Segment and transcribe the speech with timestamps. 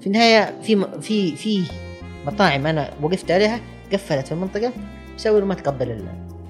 [0.00, 1.62] في النهاية في في في
[2.26, 3.60] مطاعم أنا وقفت عليها
[3.92, 4.72] قفلت في المنطقة
[5.16, 6.04] بسبب إنه ما تقبل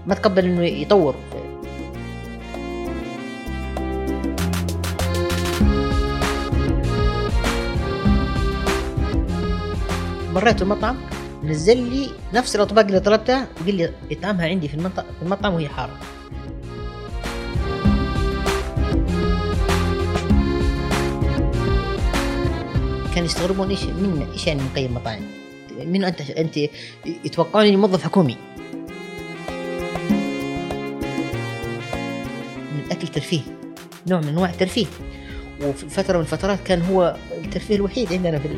[0.06, 1.14] ما تقبل إنه يطور.
[10.34, 10.96] مريت المطعم
[11.44, 15.68] نزل لي نفس الأطباق اللي طلبتها وقال لي اطعمها عندي في المطعم في المطعم وهي
[15.68, 15.98] حارة.
[23.14, 25.22] كانوا يستغربون إيش من إيش يعني مقيم مطاعم؟
[25.84, 26.56] من أنت؟ أنت
[27.24, 28.36] يتوقعون اني موظف حكومي.
[32.72, 33.40] من الاكل ترفيه
[34.06, 34.86] نوع من أنواع الترفيه.
[35.62, 38.48] وفي فترة من الفترات كان هو الترفيه الوحيد عندنا في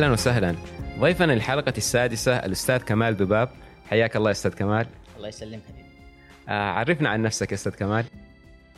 [0.00, 0.56] أهلا وسهلا.
[0.98, 3.48] ضيفنا الحلقة السادسة الأستاذ كمال ذباب
[3.86, 4.86] حياك الله يا أستاذ كمال.
[5.16, 5.88] الله يسلمك حبيبي.
[6.48, 8.04] آه عرفنا عن نفسك يا أستاذ كمال.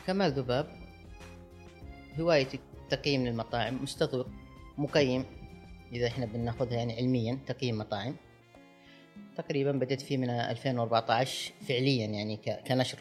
[0.07, 0.67] كمال ذباب
[2.19, 4.27] هوايتي تقييم للمطاعم مستذوق
[4.77, 5.25] مقيم
[5.93, 8.15] إذا إحنا بناخذها يعني علميا تقييم مطاعم.
[9.37, 12.97] تقريبا بديت فيه من 2014 فعليا يعني كنشر.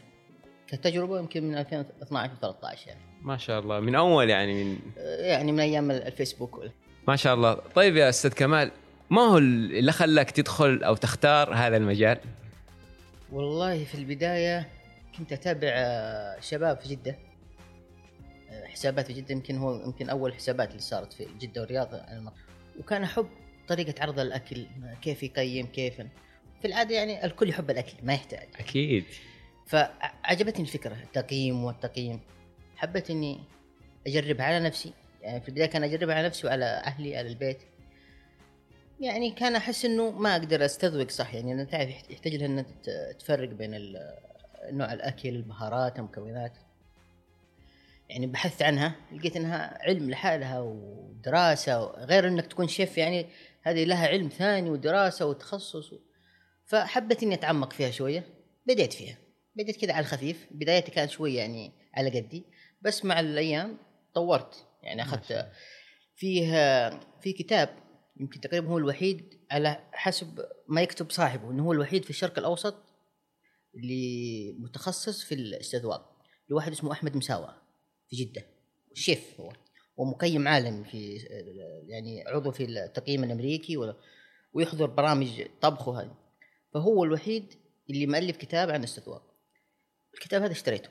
[0.66, 3.00] كتجربة يمكن من 2012 و13 يعني.
[3.22, 3.80] ما شاء الله.
[3.80, 4.78] من أول يعني من
[5.20, 6.60] يعني من أيام الفيسبوك
[7.08, 7.54] ما شاء الله.
[7.54, 8.70] طيب يا أستاذ كمال
[9.10, 12.18] ما هو اللي خلاك تدخل أو تختار هذا المجال؟
[13.32, 14.68] والله في البداية
[15.18, 17.18] كنت أتابع آه، شباب في جدة.
[18.50, 21.88] آه، حسابات في جدة يمكن هو يمكن أول حسابات اللي صارت في جدة والرياض
[22.78, 23.26] وكان أحب
[23.68, 24.66] طريقة عرض الأكل
[25.02, 25.94] كيف يقيم كيف.
[26.62, 28.48] في العادة يعني الكل يحب الأكل ما يحتاج.
[28.58, 29.04] أكيد.
[29.66, 32.20] فعجبتني الفكرة التقييم والتقييم.
[32.76, 33.40] حبيت إني
[34.06, 34.92] أجربها على نفسي.
[35.22, 37.58] يعني في البداية كان أجربها على نفسي وعلى أهلي على البيت.
[39.00, 42.66] يعني كان أحس إنه ما أقدر أستذوق صح يعني أنا تعرف يحت- يحتاج لها إنك
[42.82, 43.70] ت- تفرق بين
[44.70, 46.52] نوع الأكل البهارات المكونات.
[48.08, 53.26] يعني بحثت عنها لقيت إنها علم لحالها ودراسة غير إنك تكون شيف يعني
[53.62, 55.90] هذه لها علم ثاني ودراسة وتخصص
[56.66, 58.24] فحبيت إني أتعمق فيها شوية.
[58.66, 59.16] بديت فيها.
[59.56, 60.46] بديت كذا على الخفيف.
[60.50, 62.44] بدايتي كانت شوية يعني على قدي.
[62.82, 63.76] بس مع الأيام
[64.14, 64.66] طورت.
[64.82, 65.52] يعني أخذت
[66.16, 66.50] فيه
[67.20, 67.68] في كتاب
[68.20, 72.74] يمكن تقريبا هو الوحيد على حسب ما يكتب صاحبه إنه هو الوحيد في الشرق الأوسط
[73.74, 77.54] اللي متخصص في الاستذواق لواحد اسمه أحمد مساوى
[78.08, 78.46] في جدة
[78.94, 79.52] شيف هو
[79.96, 81.16] ومقيم عالمي في
[81.86, 83.94] يعني عضو في التقييم الأمريكي
[84.52, 86.16] ويحضر برامج طبخ وهذا.
[86.74, 87.54] فهو الوحيد
[87.90, 89.34] اللي مؤلف كتاب عن الاستذواق
[90.14, 90.88] الكتاب هذا اشتريته.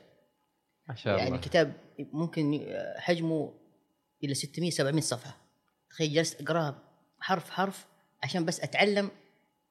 [0.88, 1.24] ما شاء الله.
[1.24, 3.61] يعني كتاب ممكن حجمه
[4.24, 5.36] إلى 600 700 صفحة.
[5.90, 6.76] تخيل جلست اقراه
[7.20, 7.86] حرف حرف
[8.22, 9.10] عشان بس أتعلم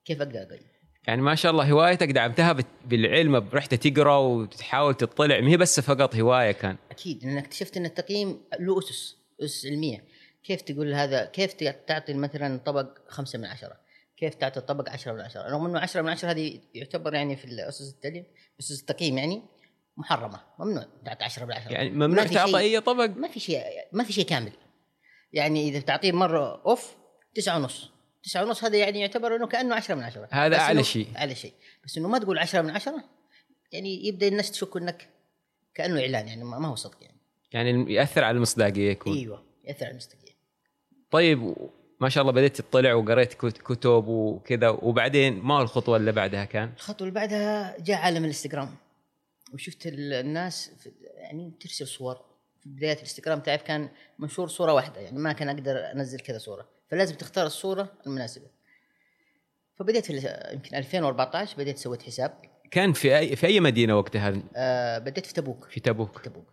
[0.06, 0.72] كيف أقدر أقيم.
[1.08, 6.16] يعني ما شاء الله هوايتك دعمتها بالعلم برحت تقرأ وتحاول تطلع ما هي بس فقط
[6.16, 6.78] هواية كان.
[6.92, 10.04] أكيد لأن اكتشفت أن التقييم له أسس أسس علمية.
[10.44, 11.54] كيف تقول هذا؟ كيف
[11.88, 13.78] تعطي مثلا طبق خمسة من عشرة؟
[14.18, 17.46] كيف تعطي الطبق عشرة من عشرة؟ رغم أنه عشرة من عشرة هذه يعتبر يعني في
[17.46, 18.26] الأسس التعليم
[18.60, 19.42] أسس التقييم يعني.
[20.02, 20.40] محرمة.
[20.60, 20.86] ممنوع.
[21.06, 23.62] تعطي عشرة من عشرة يعني ممنوع تعطي أي طبق؟ ما في شيء.
[23.94, 24.52] ما في شيء كامل.
[25.34, 26.96] يعني إذا تعطيه مرة أوف
[27.36, 27.92] تسعة ونص.
[28.24, 30.28] تسعة ونص هذا يعني يعتبر إنه كأنه عشرة من عشرة.
[30.32, 31.08] هذا إنه- شيء.
[31.18, 31.54] أعلى شيء.
[31.86, 33.04] بس إنه ما تقول عشرة من عشرة
[33.72, 35.10] يعني يبدأ الناس تشك إنك
[35.76, 37.18] كأنه إعلان يعني ما هو صدق يعني.
[37.52, 39.14] يعني يأثر على المصداقية يكون.
[39.18, 40.32] أيوه يأثر على المصداقية.
[41.12, 41.56] طيب
[42.00, 46.72] ما شاء الله بديت تطلع وقريت كت- كتب وكذا وبعدين ما الخطوة اللي بعدها كان؟
[46.76, 48.76] الخطوة اللي بعدها جاء عالم الإنستغرام.
[49.54, 50.72] وشفت ال- الناس
[51.16, 52.16] يعني ترسل صور.
[52.64, 53.90] في بداية الإنستغرام تعرف كان
[54.20, 56.70] منشور صورة واحدة يعني ما كان أقدر أنزل كذا صورة.
[56.92, 58.46] فلازم تختار الصورة المناسبة.
[59.80, 60.14] فبديت في
[60.54, 62.42] يمكن 2014 بديت سويت حساب.
[62.72, 65.66] كان في اي في أي مدينة وقتها؟ آه بديت في تبوك.
[65.70, 66.18] في تبوك.
[66.18, 66.46] في تبوك.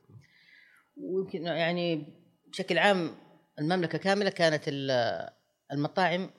[0.96, 2.06] ويمكن يعني
[2.46, 3.10] بشكل عام
[3.58, 5.28] المملكة كاملة كانت ال-
[5.72, 6.30] المطاعم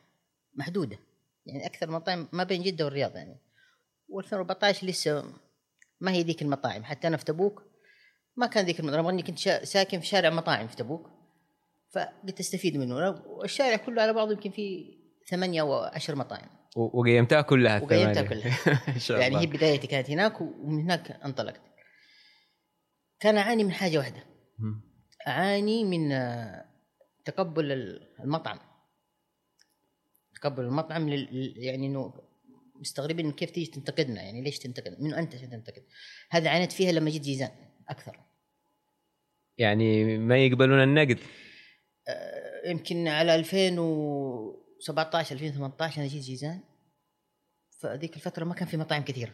[0.54, 1.00] محدودة.
[1.46, 3.38] يعني أكثر مطاعم ما بين جدة والرياض يعني.
[4.12, 5.34] و2014 لسه
[6.02, 7.64] ما هي ذيك المطاعم حتى أنا في تبوك
[8.36, 11.10] ما كان ذيك المطاعم رغم اني كنت ساكن في شارع مطاعم في تبوك
[11.94, 12.96] فقلت أستفيد منه
[13.28, 15.00] والشارع كله على بعضه يمكن فيه
[15.30, 18.24] ثمانية أو عشر مطاعم وقيمتها كلها وقيمتها.
[18.24, 18.58] كلها.
[19.22, 21.62] يعني هي بدايتي كانت هناك ومن هناك انطلقت
[23.20, 24.24] كان أعاني من حاجة واحدة.
[25.28, 26.66] أعاني من آه،
[27.26, 28.60] تقبل ال- المطعم
[30.42, 31.10] تقبل المطعم.
[31.10, 32.14] لل- يعني إنه
[32.80, 35.84] مستغربين إنه كيف تيجي تنتقدنا يعني ليش تنتقد؟ منو أنت عشان تنتقد؟
[36.30, 37.50] هذا عانيت فيها لما جيت جيزان
[37.90, 38.20] أكثر.
[39.58, 41.20] يعني ما يقبلون النقد؟
[42.08, 46.60] آه، يمكن على 2017 2018 أنا جيت جيزان.
[47.80, 49.34] فذيك الفترة ما كان في مطاعم كثيرة.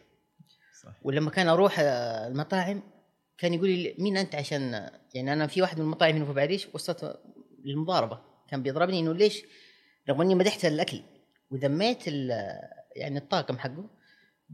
[0.84, 2.84] صح ولما كان أروح آه، المطاعم
[3.38, 6.68] كان يقول لي مين أنت؟ عشان يعني أنا في واحد من المطاعم هنا في بعريش
[6.74, 7.20] وصلت
[7.66, 9.44] للمضاربه كان بيضربني إنه ليش؟
[10.10, 11.02] رغم إني مدحت الأكل
[11.52, 12.32] وذميت ال-
[12.96, 13.90] يعني الطاقم حقه.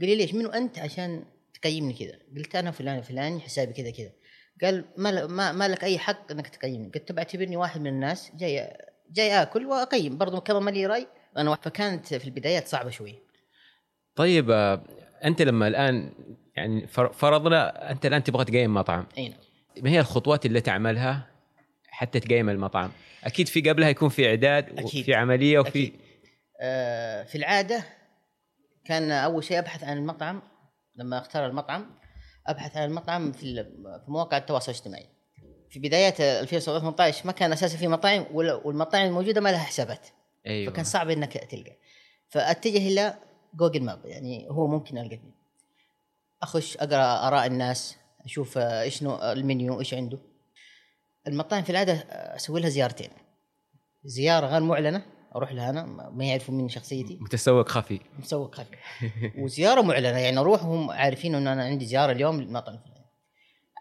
[0.02, 2.20] قال لي ليش؟ منو أنت عشان تقيمني كذا.
[2.38, 4.12] قلت أنا فلان فلان حسابي كذا كذا.
[4.62, 8.78] قال ما, ما, ما لك أي حق إنك تقيمني قلت بعتبرني واحد من الناس جاي
[9.12, 10.18] جاي آكل وأقيم.
[10.18, 11.08] برضو كمان مالي رأي.
[11.38, 13.16] أنا فكانت في البدايات صعبة شوي.
[14.16, 14.84] طيب آه،
[15.26, 16.14] أنت لما الآن
[16.56, 19.08] يعني فر- فرضنا أنت الآن تبغى تقيم مطعم.
[19.18, 19.40] أي نعم.
[19.82, 21.28] ما هي الخطوات اللي تعملها
[21.90, 22.92] حتى تقيم المطعم؟
[23.24, 25.02] أكيد في قبلها يكون في إعداد أكيد.
[25.02, 25.94] وفي عملية وفي أكيد.
[26.62, 27.84] آه، في العادة
[28.86, 30.42] كان أول شيء أبحث عن المطعم
[30.96, 31.92] لما أختار المطعم
[32.48, 33.64] أبحث عن المطعم في
[34.06, 35.10] في مواقع التواصل الاجتماعي.
[35.70, 40.08] في بدايات 2018 ما كان أساسا في مطاعم وال- والمطاعم الموجودة ما لها حسابات.
[40.48, 40.74] أيوه.
[40.74, 41.78] فكان صعب إنك تلقى.
[42.30, 43.18] فأتجه إلى
[43.54, 45.18] جوجل ماب يعني هو ممكن ألقى.
[45.18, 45.32] فيه
[46.42, 50.20] أخش أقرأ آراء الناس أشوف إيش نوع المنيو إيش عنده.
[51.28, 51.94] المطاعم في العادة
[52.36, 53.10] أسوي لها زيارتين.
[54.04, 55.06] زيارة غير معلنة
[55.36, 57.18] أروح لها أنا ما يعرفوا مني شخصيتي.
[57.22, 58.00] متسوق خفي.
[58.20, 58.76] مسوق خفي.
[59.44, 62.74] وزيارة معلنة يعني أروح وهم عارفين إنه أنا عندي زيارة اليوم للمطعم.
[62.76, 63.06] الفلاني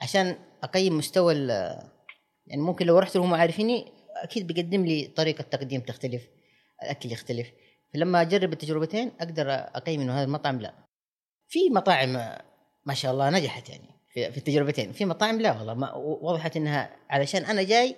[0.03, 1.83] عشان أقيم مستوى ال-
[2.47, 6.23] يعني ممكن لو رحت وهم عارفيني أكيد بيقدم لي طريقة تقديم تختلف
[6.83, 7.51] الأكل يختلف.
[7.95, 10.75] فلما أجرب التجربتين أقدر أقيم إنه هذا المطعم لا.
[11.49, 12.13] في مطاعم
[12.87, 14.93] ما شاء الله نجحت يعني في, في التجربتين.
[14.93, 17.97] في مطاعم لا والله ما وضحت إنها علشان أنا جاي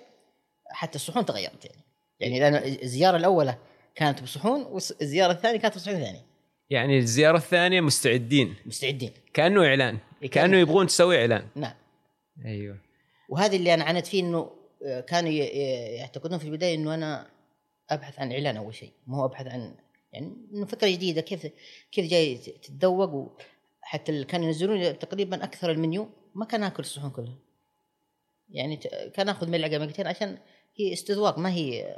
[0.71, 1.81] حتى الصحون تغيرت يعني.
[2.23, 3.57] يعني لأن الزيارة الأولى
[3.95, 6.25] كانت بصحون والزيارة الثانية كانت بصحون ثانية
[6.69, 8.55] يعني الزيارة الثانية مستعدين.
[8.65, 9.11] مستعدين.
[9.33, 9.97] كأنه إعلان.
[10.31, 11.47] كأنه يبغون تسوي إعلان.
[11.55, 11.73] نعم.
[12.45, 12.77] أيوه.
[13.29, 14.51] وهذا اللي أنا عانيت فيه إنه
[14.85, 17.27] آه، كانوا يعتقدون في البداية إنه أنا
[17.89, 18.91] أبحث عن إعلان أول شيء.
[19.07, 19.75] ما هو أبحث عن
[20.11, 21.47] يعني إنه فكرة جديدة كيف
[21.91, 23.37] كيف جاي تتذوق
[23.81, 27.37] وحتى اللي كانوا ينزلون تقريبا أكثر المنيو ما كان آكل الصحون كلها.
[28.49, 28.77] يعني
[29.13, 30.37] كان آخذ ملعقة ملعقتين عشان
[30.75, 31.95] هي استذواق ما هي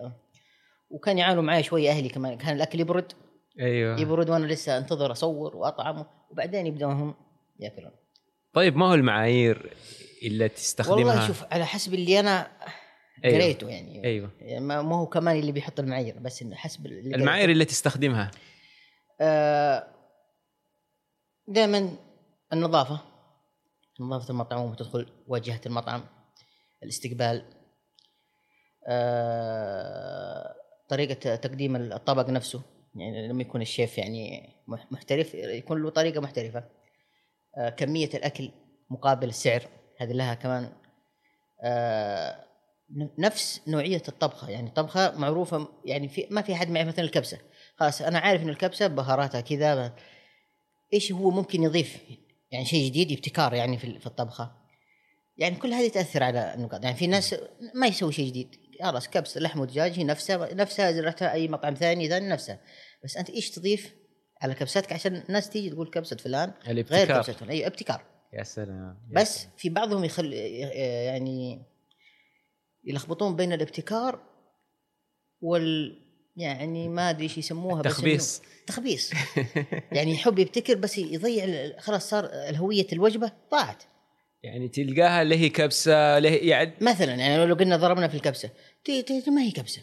[0.90, 3.12] وكان يعانوا معي شوية أهلي كمان كان الأكل يبرد.
[3.60, 4.00] أيوه.
[4.00, 7.16] يبرد وأنا لسه أنتظر أصور واطعم وبعدين يبداوا هم
[7.60, 7.92] يأكلون.
[8.54, 9.74] طيب ما هو المعايير
[10.24, 12.52] اللي تستخدمها؟ والله شوف على حسب اللي أنا
[13.26, 13.36] أيوة.
[13.36, 14.04] قريته يعني.
[14.04, 14.32] أيوه.
[14.40, 18.32] يعني ما هو كمان اللي بيحط المعايير بس إنه حسب اللي المعايير اللي تستخدمها؟
[19.22, 19.88] آه
[21.48, 21.98] دائما
[22.54, 23.00] النظافة.
[24.00, 26.06] نظافة المطعم وما تدخل واجهه المطعم
[26.84, 27.46] الاستقبال.
[30.90, 32.62] طريقة تقديم الطبق نفسه.
[32.96, 36.64] يعني لما يكون الشيف يعني مح- محترف يكون له طريقة محترفة.
[37.58, 38.52] آه كمية الأكل
[38.90, 39.62] مقابل السعر.
[39.98, 40.70] هذه لها كمان
[41.64, 42.46] آه
[43.18, 44.50] نفس نوعية الطبخة.
[44.50, 47.38] يعني طبخه معروفة يعني في ما في حد معي مثلا الكبسة.
[47.76, 49.96] خلاص أنا عارف إن الكبسة بهاراتها كذا
[50.94, 52.00] إيش هو ممكن يضيف؟
[52.52, 54.52] يعني شيء جديد ابتكار يعني في في الطبخة.
[55.38, 56.84] يعني كل هذه تأثر على النقاط.
[56.84, 57.36] يعني في ناس
[57.76, 58.56] ما يسوي شيء جديد.
[58.84, 62.60] خلاص كبسه لحم ودجاج هي نفسها نفسها رحت أي مطعم ثاني ثاني نفسها.
[63.04, 63.96] بس أنت إيش تضيف
[64.42, 68.04] على كبساتك عشان الناس تيجي تقول كبسة فلان غير الابتكار كبسه فلان اي ابتكار.
[68.34, 69.52] يا سلام يا بس سلام.
[69.58, 71.66] في بعضهم يخل يعني
[72.84, 74.20] يلخبطون بين الابتكار
[75.42, 76.02] وال
[76.38, 79.12] يعني ما أدري إيش يسموها تخبيص تخبيص.
[79.96, 83.84] يعني يحب يبتكر بس يضيع خلاص صار الهوية الوجبة ضاعت.
[84.44, 88.50] يعني تلقاها اللي هي كبسة اللي هي يعني مثلا يعني لو قلنا ضربنا في الكبسة.
[89.28, 89.82] ما هي كبسة.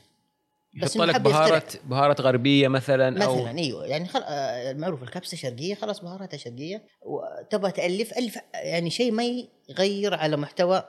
[0.83, 1.21] بس يحط لك.
[1.21, 3.87] بهارات بهارات غربية مثلا أو مثلا أيوه.
[3.87, 4.23] يعني خل...
[4.23, 6.83] آه، المعروف الكبسة شرقية خلاص بهاراتها شرقية.
[7.03, 9.25] وتبغى تألف ألف يعني شيء ما
[9.69, 10.85] يغير على محتوى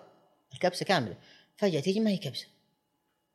[0.53, 1.17] الكبسة كاملة.
[1.57, 2.45] فجأة تيجي ما هي كبسة.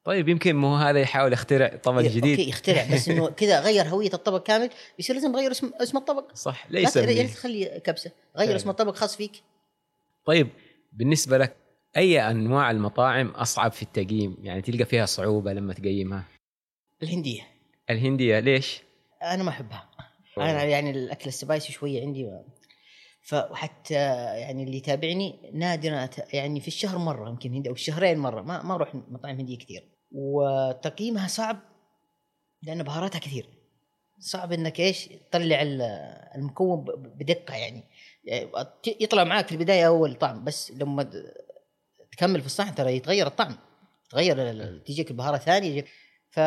[0.05, 2.39] طيب يمكن مو هذا يحاول يخترع طبق إيه، جديد.
[2.39, 6.35] أوكي يخترع بس إنه كذا غير هوية الطبق كامل يصير لازم تغير اسم اسم الطبق.
[6.35, 6.97] صح لا ليس.
[6.97, 8.11] يعني تخلي كبسة.
[8.37, 8.57] غير.
[8.57, 9.43] اسم الطبق خاص فيك.
[10.25, 10.49] طيب
[10.93, 11.57] بالنسبة لك
[11.97, 16.25] أي أنواع المطاعم أصعب في التقييم؟ يعني تلقى فيها صعوبة لما تقيمها؟
[17.03, 17.43] الهندية.
[17.91, 18.83] الهندية ليش؟
[19.23, 19.89] أنا ما أحبها.
[20.39, 22.25] أنا يعني الأكل السبايسي شوية عندي.
[22.25, 22.45] ما.
[23.23, 23.95] فحتى
[24.41, 28.43] يعني اللي يتابعني نادرا يعني في الشهر مرة يمكن هندي أو الشهرين مرة.
[28.43, 29.89] ما ما أروح مطاعم هندية كثير.
[30.13, 31.59] وتقييمها صعب
[32.63, 33.49] لأن بهاراتها كثير.
[34.19, 35.83] صعب إنك إيش؟ تطلع ال-
[36.35, 37.85] المكون بدقة يعني.
[38.25, 38.49] يعني
[39.01, 41.11] يطلع معاك في البداية أول طعم بس لما
[42.19, 43.57] تكمل في الصحن ترى يتغير الطعم.
[44.11, 44.37] تغير
[44.79, 45.85] تجيك البهارات ثانية
[46.31, 46.41] ف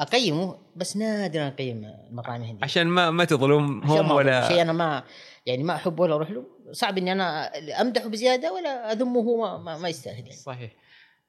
[0.00, 5.04] أقيمه بس نادرا أقيم المطاعم الهنديه عشان ما ما تظلم هم ولا شيء أنا ما
[5.46, 6.44] يعني ما أحبه ولا أروح له.
[6.72, 7.46] صعب إني أنا
[7.80, 10.32] أمدحه بزيادة ولا أذمه هو ما, ما, ما يستاهل يعني.
[10.32, 10.72] صحيح.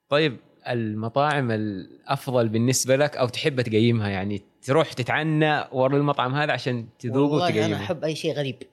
[0.09, 0.37] طيب
[0.67, 7.31] المطاعم الأفضل بالنسبة لك أو تحب تقيمها؟ يعني تروح تتعنى ورا المطعم هذا عشان تذوقه
[7.31, 7.75] والله أنا وتقيمه.
[7.83, 8.63] أحب أي شيء غريب.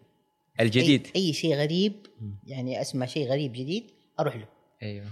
[0.61, 1.07] الجديد.
[1.17, 2.07] اي, أي شيء غريب.
[2.47, 3.91] يعني أسمع شيء غريب جديد.
[4.23, 4.49] أروح له.
[4.83, 5.07] أيوه.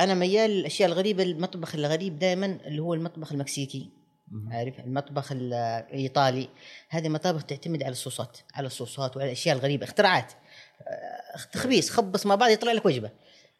[0.00, 3.90] أنا ميال للأشياء الغريبة المطبخ الغريب دائما اللي هو المطبخ المكسيكي.
[4.28, 4.52] مم.
[4.52, 5.54] عارف؟ المطبخ ال-
[5.90, 6.48] الإيطالي.
[6.88, 9.84] هذه مطابخ تعتمد على الصوصات على الصوصات وعلى الأشياء الغريبة.
[9.84, 10.32] اختراعات.
[10.32, 13.10] آه، تخبيص خبص مع بعض يطلع لك وجبة.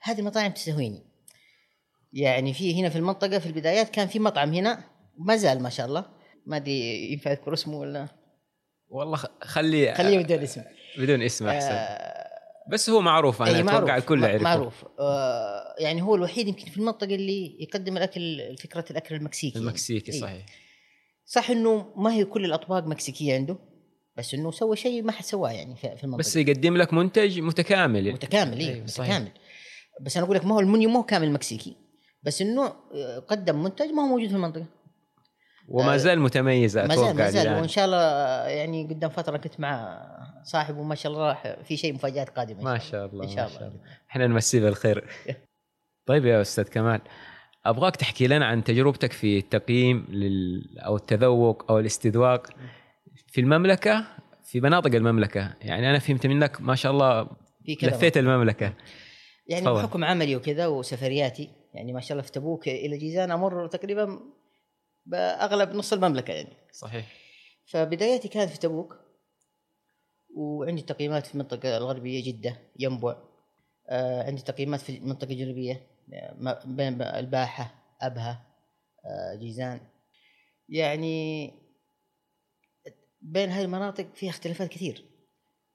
[0.03, 1.03] هذه المطاعم تستهويني.
[2.13, 4.85] يعني في هنا في المنطقة في البدايات كان في مطعم هنا
[5.19, 6.05] ما زال ما شاء الله.
[6.47, 8.09] ما أدري ينفع أذكر اسمه ولا؟
[8.89, 10.63] والله خ- خلي خليه بدون اسم.
[10.99, 11.69] بدون اسم أحسن.
[11.73, 12.14] آه،
[12.71, 14.45] بس هو معروف أنا أي أتوقع الكل يعرفه.
[14.45, 14.85] معروف.
[15.01, 20.21] آه يعني هو الوحيد يمكن في المنطقة اللي يقدم الأكل فكره الأكل المكسيكي المكسيكي إيه.
[20.21, 20.47] صحيح.
[21.27, 23.59] صح إنه ما هي كل الأطباق مكسيكية عنده
[24.17, 26.19] بس إنه سوى شيء ما حد سواه يعني في المنطقة.
[26.19, 28.13] بس يقدم لك منتج متكامل.
[28.13, 29.11] متكامل اي أيوة، صحيح.
[29.11, 29.33] متكامل.
[30.01, 31.77] بس أنا أقول لك ما هو المنيو ما هو كامل مكسيكي
[32.23, 34.67] بس إنه آه، قدم منتج ما هو موجود في المنطقة.
[35.69, 37.53] وما آه، زال متميز ما أتوقع زال ما زال.
[37.53, 38.03] وإن شاء الله
[38.49, 40.01] يعني قدام فترة كنت مع
[40.43, 43.25] صاحبه ما شاء الله راح في شيء مفاجآت قادمة ما شاء الله.
[43.25, 43.59] إن ما شاء الله.
[43.59, 43.81] الله.
[44.11, 45.05] إحنا نمسيه بالخير.
[46.09, 47.01] طيب يا أستاذ كمال
[47.67, 50.79] أبغاك تحكي لنا عن تجربتك في التقييم لل...
[50.79, 52.47] أو التذوق أو الاستذواق
[53.27, 54.05] في المملكة
[54.45, 55.55] في مناطق المملكة.
[55.61, 57.29] يعني أنا فهمت منك ما شاء الله
[57.65, 58.73] في كذا لفيت المملكة.
[59.47, 59.65] يعني.
[59.65, 64.21] بحكم عملي وكذا وسفرياتي يعني ما شاء الله في تبوك إلى جيزان أمر تقريبا
[65.07, 66.57] بأغلب نص المملكة يعني.
[66.73, 67.07] صحيح.
[67.67, 68.97] فبداياتي كانت في تبوك
[70.37, 73.17] وعندي تقييمات في المنطقة الغربية جدة ينبع
[73.89, 75.87] آه عندي تقييمات في المنطقة الجنوبية
[76.65, 78.47] بين الباحة أبها
[79.05, 79.81] آه جيزان.
[80.69, 81.51] يعني
[83.21, 85.05] بين هذه المناطق فيها اختلافات كثير.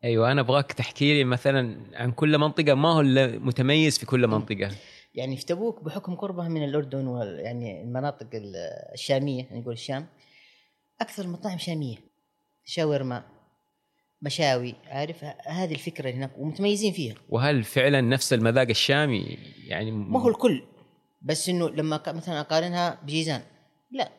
[0.03, 3.03] أيوه أنا أبغاك تحكي لي مثلا عن كل منطقة ما هو
[3.39, 4.71] متميز في كل منطقة؟
[5.13, 8.56] يعني في تبوك بحكم قربها من الأردن وال يعني المناطق ال-
[8.94, 10.08] الشامية نقول الشام.
[11.01, 11.98] أكثر المطاعم شامية
[12.66, 13.24] شاورما
[14.22, 17.16] مشاوي عارف؟ هذه الفكرة هناك ومتميزين فيها.
[17.30, 19.38] وهل فعلا نفس المذاق الشامي؟
[19.68, 20.63] يعني ما هو الكل
[21.22, 23.42] بس إنه لما مثلا أقارنها بجيزان.
[23.92, 24.10] لا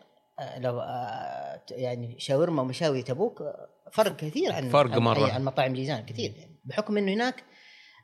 [0.41, 4.91] آه، لو آه، يعني شاورما ومشاوي تبوك آه، فرق كثير عن فرق.
[4.93, 6.33] أي- عن مطاعم جيزان كثير.
[6.39, 7.45] يعني بحكم إنه هناك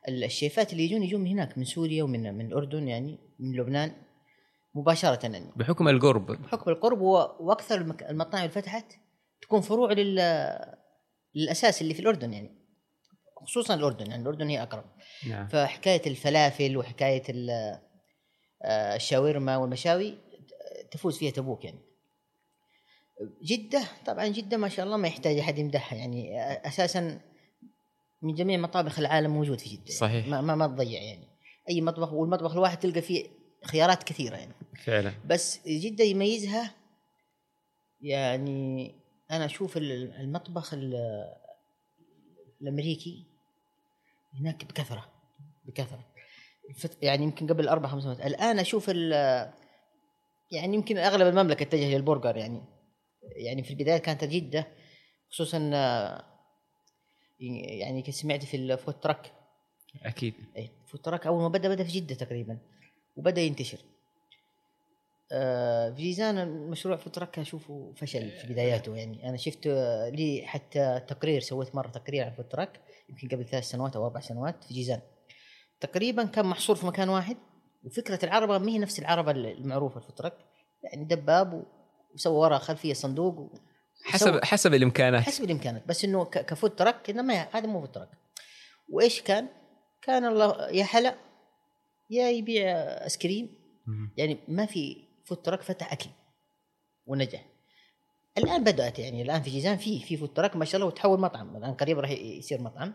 [0.09, 3.93] الشيفات اللي يجون يجون من هناك من سوريا ومن من الأردن يعني من لبنان
[4.75, 5.53] مباشرة يعني.
[5.57, 6.27] بحكم القرب.
[6.27, 7.01] بحكم القرب
[7.41, 8.93] وأكثر المطاعم اللي فتحت
[9.43, 10.15] تكون فروع لل
[11.35, 12.51] للأساس اللي في الأردن يعني.
[13.43, 14.85] خصوصا الأردن يعني الأردن هي أقرب.
[15.29, 15.49] نعم.
[15.49, 17.23] فحكاية الفلافل وحكاية
[18.63, 20.19] آه، الشاورما والمشاوي
[20.91, 21.81] تفوز فيها تبوك يعني.
[23.43, 26.43] جدة طبعا جدة ما شاء الله ما يحتاج أحد يمدحها يعني.
[26.43, 27.21] أساسا
[28.27, 29.93] من جميع مطابخ العالم موجود في جدة.
[29.95, 30.27] صحيح.
[30.29, 31.29] ما ما, ما تضيع يعني.
[31.71, 33.27] أي مطبخ والمطبخ الواحد تلقى فيه
[33.65, 34.53] خيارات كثيرة يعني.
[34.85, 35.13] فعلا.
[35.27, 36.75] بس جدة يميزها
[38.01, 38.95] يعني
[39.31, 41.25] أنا أشوف ال- المطبخ ال-
[42.63, 43.27] الأمريكي
[44.41, 45.07] هناك بكثرة
[46.71, 48.21] الفت- يعني يمكن قبل أربع خمس سنوات.
[48.21, 49.13] الآن أشوف ال-
[50.53, 52.63] يعني يمكن أغلب المملكة اتجه للبرجر يعني.
[53.37, 54.67] يعني في البداية كانت جدة
[55.31, 55.59] خصوصا
[57.41, 59.33] يعني سمعت في الفوت تراك
[60.03, 60.35] أكيد.
[60.57, 62.59] اي food truck أول ما بدأ بدأ في جدة تقريبا
[63.17, 63.79] وبدأ ينتشر.
[65.33, 68.97] آه في جيزان المشروع food truck أشوفه فشل في بداياته.
[68.97, 73.45] يعني أنا شفت آه، لي حتى تقرير سويت مرة تقرير عن food truck يمكن قبل
[73.45, 75.01] ثلاث سنوات أو أربع سنوات في جيزان
[75.81, 77.37] تقريبا كان محصور في مكان واحد
[77.85, 80.35] وفكرة العربة ما هي نفس العربة المعروفة ال food truck
[80.83, 81.65] يعني دباب
[82.15, 83.53] وسوى ورا خلفية صندوق
[84.07, 85.23] حسب حسب الإمكانات.
[85.23, 85.89] حسب الإمكانات.
[85.89, 88.09] بس إنه ك- ك food truck إنه ما هذا مو food truck
[88.89, 89.49] وإيش كان؟
[90.03, 91.15] كان الله يا حلا
[92.11, 92.65] يا يبيع
[93.05, 93.49] آيس كريم.
[94.17, 96.11] يعني ما في food truck فتح أكل
[97.07, 97.45] ونجح.
[98.39, 101.57] الآن بدأت يعني الآن في جيزان في في food truck ما شاء الله وتحول مطعم.
[101.57, 102.95] الآن قريب راح يصير مطعم.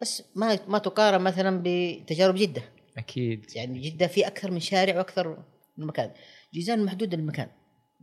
[0.00, 2.62] بس ما ما تقارن مثلا بتجارب جدة.
[2.98, 3.56] أكيد.
[3.56, 5.28] يعني جدة في أكثر من شارع وأكثر
[5.76, 6.10] من مكان.
[6.54, 7.48] جيزان محدود المكان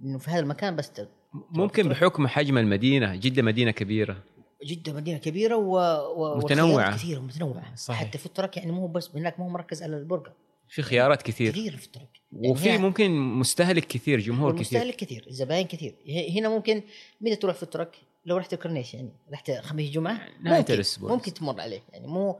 [0.03, 0.91] إنه في هذا المكان بس
[1.33, 4.23] ممكن بحكم حجم المدينة جدة مدينة كبيرة.
[4.65, 5.77] جدة مدينة كبيرة و...
[6.15, 6.37] و...
[6.37, 6.95] متنوعة.
[6.97, 7.75] كثيرة متنوعة.
[7.75, 8.07] صحيح.
[8.07, 10.31] حتى food truck يعني مو بس هناك مو مركز على البرجر
[10.69, 11.51] في خيارات كثير.
[11.51, 14.81] كثير food truck يعني وفي ممكن مستهلك كثير جمهور كثير.
[14.81, 15.95] المستهلك كثير الزباين كثير.
[16.37, 16.81] هنا ممكن
[17.21, 20.83] متى تروح food truck لو رحت الكورنيش يعني رحت خميس جمعة؟ ممكن.
[21.01, 21.81] ممكن تمر عليه.
[21.93, 22.39] يعني مو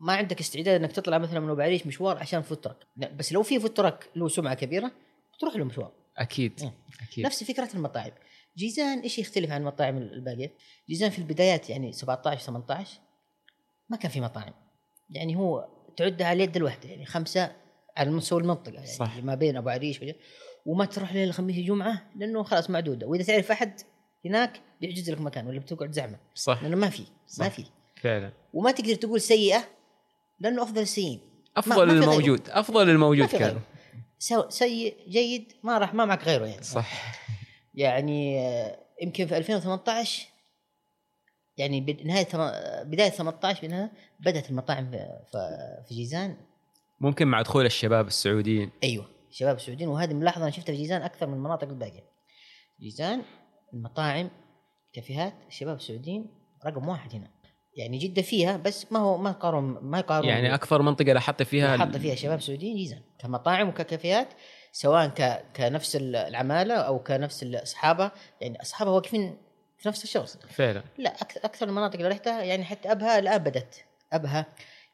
[0.00, 2.58] ما عندك استعداد إنك تطلع مثلا من أبو عريش مشوار عشان food
[2.96, 4.92] لا بس لو في food truck له سمعة كبيرة
[5.40, 5.92] تروح له مشوار.
[6.18, 6.72] أكيد مم.
[7.02, 7.26] أكيد.
[7.26, 8.10] نفس فكرة المطاعم.
[8.56, 10.54] جيزان إيش يختلف عن المطاعم الباقية؟
[10.88, 12.98] جيزان في البدايات يعني 17 18
[13.88, 14.52] ما كان في مطاعم.
[15.10, 17.52] يعني هو تعدها على اليد الواحدة يعني خمسة
[17.96, 19.16] على مستوى المنطقة يعني صح.
[19.16, 20.00] ما بين أبو عريش
[20.66, 23.06] وما تروح ليلة الخميس الجمعة لأنه خلاص معدودة.
[23.06, 23.80] وإذا تعرف أحد
[24.24, 26.18] هناك بيحجز لك مكان ولا بتقعد زحمة.
[26.34, 26.62] صح.
[26.62, 27.02] لأنه ما في
[27.38, 27.48] ما.
[27.48, 27.64] في.
[28.02, 28.32] فعلا.
[28.52, 29.64] وما تقدر تقول سيئة
[30.40, 31.20] لأنه أفضل السيئين
[31.56, 31.92] أفضل ما.
[31.92, 33.60] الموجود أفضل الموجود ما كان.
[34.48, 36.62] سيء جيد ما راح ما معك غيره يعني.
[36.62, 37.14] صح.
[37.74, 40.26] يعني آه، يمكن في 2018
[41.56, 42.50] يعني بنهايه ثم-
[42.90, 46.36] بداية 18 منها بدأت المطاعم في- جيزان.
[47.00, 48.70] ممكن مع دخول الشباب السعوديين.
[48.84, 49.88] أيوه شباب السعوديين.
[49.88, 52.04] وهذه ملاحظة أنا شفتها في جيزان أكثر من المناطق الباقية.
[52.80, 53.22] جيزان
[53.74, 54.30] المطاعم
[54.92, 56.26] كافيهات الشباب السعوديين
[56.66, 57.30] رقم واحد هنا.
[57.76, 61.76] يعني جدة فيها بس ما هو ما يقارن ما يقارن يعني أكثر منطقة لاحظت فيها
[61.76, 64.28] حاط فيها شباب سعوديين جيزان كمطاعم وككافيهات
[64.72, 65.44] سواء ك...
[65.56, 69.36] كنفس العمالة أو كنفس الاصحابه يعني أصحابها واقفين
[69.78, 70.36] في نفس الشخص.
[70.36, 70.82] فعلا.
[70.98, 71.10] لا
[71.44, 74.46] أكثر المناطق اللي رحتها يعني حتى أبها الان بدت أبها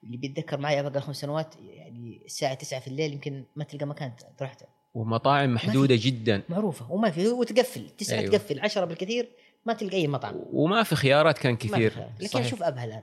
[0.05, 3.87] اللي بيتذكر معي أبها قبل خمس سنوات يعني الساعة 9 في الليل يمكن ما تلقى
[3.87, 4.13] مكان
[4.43, 4.63] رحت.
[4.95, 6.43] ومطاعم محدودة جدا.
[6.49, 6.93] معروفة.
[6.93, 7.91] وما في وتقفل.
[7.91, 8.31] تسعة أيوة.
[8.31, 8.39] أيوه.
[8.39, 9.29] تقفل 10 بالكثير.
[9.67, 10.35] ما تلقى أي مطعم.
[10.53, 12.09] وما في خيارات كان كثير.
[12.21, 12.47] لكن صحيح.
[12.47, 13.03] شوف ابها الآن.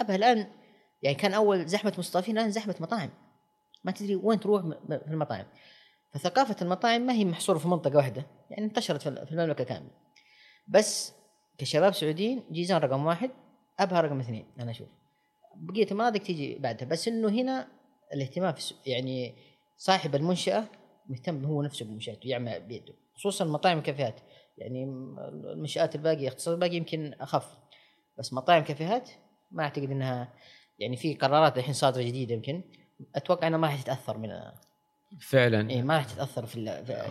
[0.00, 0.46] ابها الآن
[1.02, 3.10] يعني كان أول زحمة مستضيفين الآن زحمة مطاعم.
[3.84, 5.46] ما تدري وين تروح في المطاعم.
[6.14, 9.90] فثقافة المطاعم ما هي محصورة في منطقة واحدة يعني انتشرت في المملكة كاملة.
[10.68, 11.12] بس
[11.58, 13.30] كشباب سعوديين جيزان رقم واحد
[13.80, 14.88] ابها رقم اثنين أنا أشوف.
[15.56, 16.88] بقية المناطق تيجي بعدها.
[16.88, 17.68] بس إنه هنا
[18.14, 19.34] الاهتمام في يعني
[19.76, 20.64] صاحب المنشأة
[21.08, 22.94] مهتم هو نفسه بمنشأته يعمل بيده.
[23.14, 24.20] خصوصا مطاعم الكافيهات
[24.58, 27.56] يعني المنشآت الباقية الاقتصاد الباقي يمكن أخف.
[28.18, 29.10] بس مطاعم كافيهات
[29.50, 30.32] ما أعتقد إنها
[30.78, 32.62] يعني في قرارات الحين صادرة جديدة يمكن.
[33.14, 34.28] أتوقع إنها ما راح تتأثر من
[35.20, 35.70] فعلا.
[35.70, 36.64] إيه ما راح تتأثر في,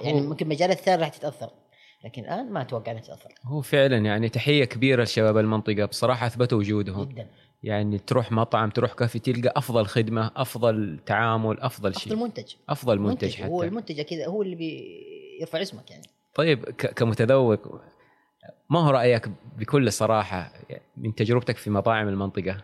[0.03, 1.49] يعني ممكن مجالات ثانية راح تتأثر.
[2.05, 3.33] لكن الآن ما أتوقع إنها تتأثر.
[3.43, 5.85] هو فعلا يعني تحية كبيرة لشباب المنطقة.
[5.85, 7.03] بصراحة أثبتوا وجودهم.
[7.09, 7.27] جدا.
[7.63, 12.15] يعني تروح مطعم تروح كافي تلقى أفضل خدمة أفضل تعامل أفضل أفضل شيء.
[12.15, 12.53] منتج.
[12.69, 13.67] أفضل منتج هو حتى.
[13.67, 16.07] المنتج كذا هو اللي بيرفع اسمك يعني.
[16.36, 17.82] طيب كمتذوق
[18.69, 20.54] ما هو رأيك بكل صراحة
[20.98, 22.58] من تجربتك في مطاعم المنطقة؟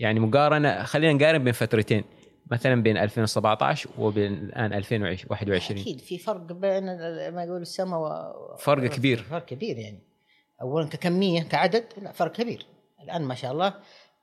[0.00, 2.04] يعني مقارنة خلينا نقارن بين فترتين
[2.50, 6.84] مثلا بين 2017 وبين الآن 2021 أكيد في فرق بين
[7.34, 8.56] ما يقول السماء و...
[8.56, 9.22] فرق كبير.
[9.22, 10.02] فرق كبير يعني.
[10.62, 12.66] اولا ككمية كعدد لا فرق كبير.
[13.02, 13.74] الآن ما شاء الله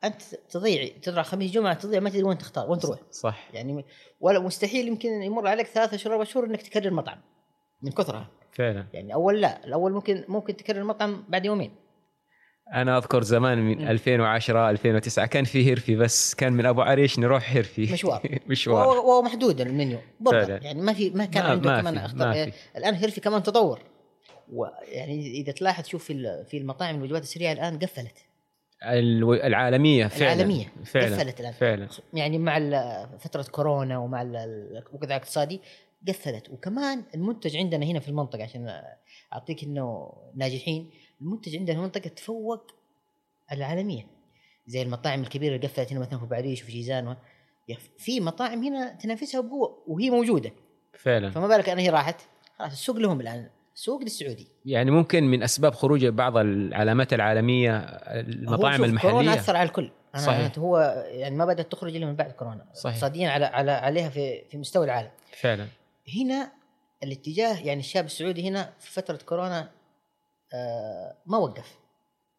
[0.03, 2.99] أنت تضيع تطلع خميس جمعة تضيع ما تدري وين تختار وين تروح.
[3.11, 3.49] صح.
[3.53, 3.85] يعني
[4.19, 7.21] ولا مستحيل يمكن يمر عليك ثلاثة شهور أربع شهور إنك تكرر مطعم
[7.81, 8.29] من كثرها.
[8.55, 8.85] فعلا.
[8.93, 11.71] يعني أول لا الأول ممكن ممكن تكرر المطعم بعد يومين.
[12.73, 13.87] أنا أذكر زمان من مم.
[13.87, 17.93] 2010 2009 كان في هرفي بس كان من أبو عريش نروح هرفي.
[17.93, 18.39] مشوار.
[18.47, 18.87] مشوار.
[18.87, 19.99] وهو محدود المنيو.
[20.31, 20.59] فعلا.
[20.63, 22.33] يعني ما في ما كان ما- عنده ما كمان أختار.
[22.33, 22.51] في.
[22.77, 23.79] الآن هيرفي كمان تطور.
[24.53, 28.17] ويعني إذا تلاحظ شوف في ال- في المطاعم الوجبات السريعة الآن قفلت.
[28.83, 30.33] العالمية فعلا.
[30.33, 31.15] العالمية فعلا.
[31.15, 31.51] قفلت الآن.
[31.51, 31.87] فعلا.
[32.13, 32.59] يعني مع
[33.19, 35.61] فترة كورونا ومع ال- ال- الوضع الاقتصادي
[36.07, 36.49] قفلت.
[36.49, 38.81] وكمان المنتج عندنا هنا في المنطقة عشان
[39.33, 40.89] أعطيك إنه ناجحين
[41.21, 42.71] المنتج عندنا في المنطقة تفوق
[43.51, 44.07] العالمية.
[44.67, 47.15] زي المطاعم الكبيرة اللي قفلت هنا مثلا في بعريش وفي جيزان
[47.97, 50.51] في مطاعم هنا تنافسها بقوة وهي موجودة.
[50.99, 51.31] فعلا.
[51.31, 52.21] فما بالك أنا هي راحت؟
[52.59, 53.49] خلاص السوق لهم الآن.
[53.75, 54.47] سوق للسعودي.
[54.65, 59.39] يعني ممكن من أسباب خروج بعض العلامات العالمية هو المطاعم كورونا المحلية.
[59.39, 59.91] أثر على الكل.
[60.15, 60.39] أنا صحيح.
[60.39, 60.59] صحيح.
[60.59, 62.65] هو يعني ما بدأت تخرج إلا من بعد كورونا.
[62.73, 62.95] صحيح.
[62.95, 65.11] اقتصاديا على على عليها في في مستوى العالم.
[65.39, 65.67] فعلا.
[66.15, 66.51] هنا
[67.03, 69.71] الاتجاه يعني الشاب السعودي هنا في فترة كورونا
[70.53, 71.75] آه ما وقف.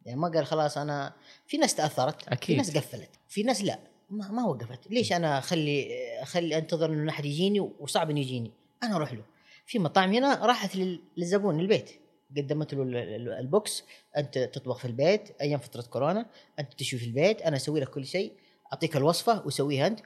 [0.04, 1.12] يعني ما قال خلاص أنا
[1.46, 2.56] في ناس تأثرت في أكيد.
[2.56, 3.78] ناس قفلت في ناس لا
[4.10, 4.90] ما, ما وقفت.
[4.90, 5.88] ليش أنا أخلي
[6.22, 8.50] أخلي أنتظر إنه أحد يجيني وصعب إنه يجيني؟
[8.82, 9.22] أنا أروح له.
[9.66, 11.90] في مطاعم هنا راحت لل- للزبون البيت
[12.36, 13.84] قدمت له ال- ال- البوكس.
[14.16, 16.26] أنت تطبخ في البيت أيام فترة كورونا.
[16.58, 17.42] أنت تشوي في البيت.
[17.42, 18.32] أنا أسوي لك كل شيء.
[18.72, 20.00] أعطيك الوصفة وسويها أنت.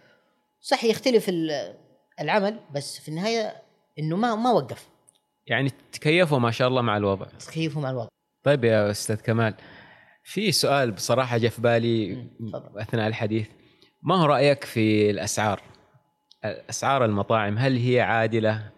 [0.60, 1.74] صح يختلف ال-
[2.20, 3.62] العمل بس في النهاية
[3.98, 4.88] إنه ما ما وقف.
[5.46, 7.26] يعني تكيفوا ما شاء الله مع الوضع.
[7.26, 8.08] تكيفهم على الوضع.
[8.42, 9.54] طيب يا أستاذ كمال
[10.24, 12.26] في سؤال بصراحة جاء في بالي.
[12.76, 13.48] أثناء الحديث.
[14.02, 15.62] ما هو رأيك في الأسعار؟
[16.44, 18.70] أسعار المطاعم هل هي عادلة؟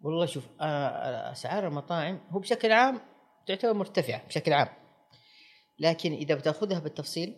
[0.00, 3.00] والله شوف آه، أسعار المطاعم هو بشكل عام
[3.46, 4.68] تعتبر مرتفعة بشكل عام.
[5.78, 7.34] لكن إذا بتأخذها بالتفصيل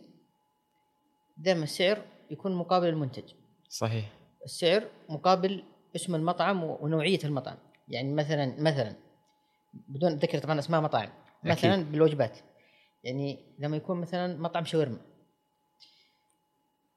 [1.37, 3.33] دائما السعر يكون مقابل المنتج.
[3.68, 4.05] صحيح.
[4.44, 5.64] السعر مقابل
[5.96, 7.57] اسم المطعم ونوعية المطعم.
[7.88, 8.96] يعني مثلا مثلا
[9.88, 11.09] بدون ذكر طبعا أسماء مطاعم.
[11.44, 11.92] مثلا أكيد.
[11.92, 12.38] بالوجبات.
[13.05, 14.98] يعني لما يكون مثلا مطعم شاورما.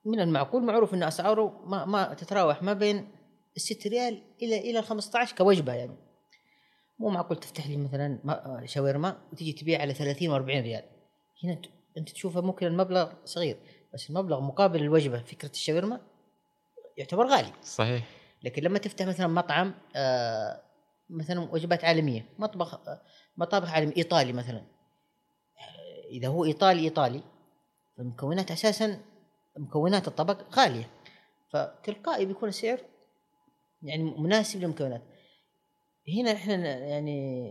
[0.04, 3.08] من المعقول معروف إن أسعاره ما, ما تتراوح ما بين
[3.56, 5.96] الست ريال إلى إلى ال 15 كوجبة يعني.
[6.98, 10.84] مو معقول تفتح لي مثلا ما- شاورما وتجي تبيع على 30 و40 ريال.
[11.44, 11.60] هنا
[11.98, 13.56] أنت تشوفها ممكن المبلغ صغير
[13.94, 16.00] بس المبلغ مقابل الوجبة فكرة الشاورما
[16.96, 17.52] يعتبر غالي.
[17.62, 18.04] صحيح.
[18.42, 20.62] لكن لما تفتح مثلا مطعم آه
[21.10, 23.02] مثلا وجبات عالمية مطبخ آه،
[23.36, 24.62] مطابخ عالمي إيطالي مثلا.
[26.10, 27.22] إذا هو إيطالي إيطالي
[27.96, 29.00] فالمكونات أساسا
[29.56, 30.90] مكونات الطبق غالية.
[31.52, 32.78] فتلقائي بيكون السعر
[33.82, 35.02] يعني مناسب للمكونات.
[36.18, 37.50] هنا إحنا يعني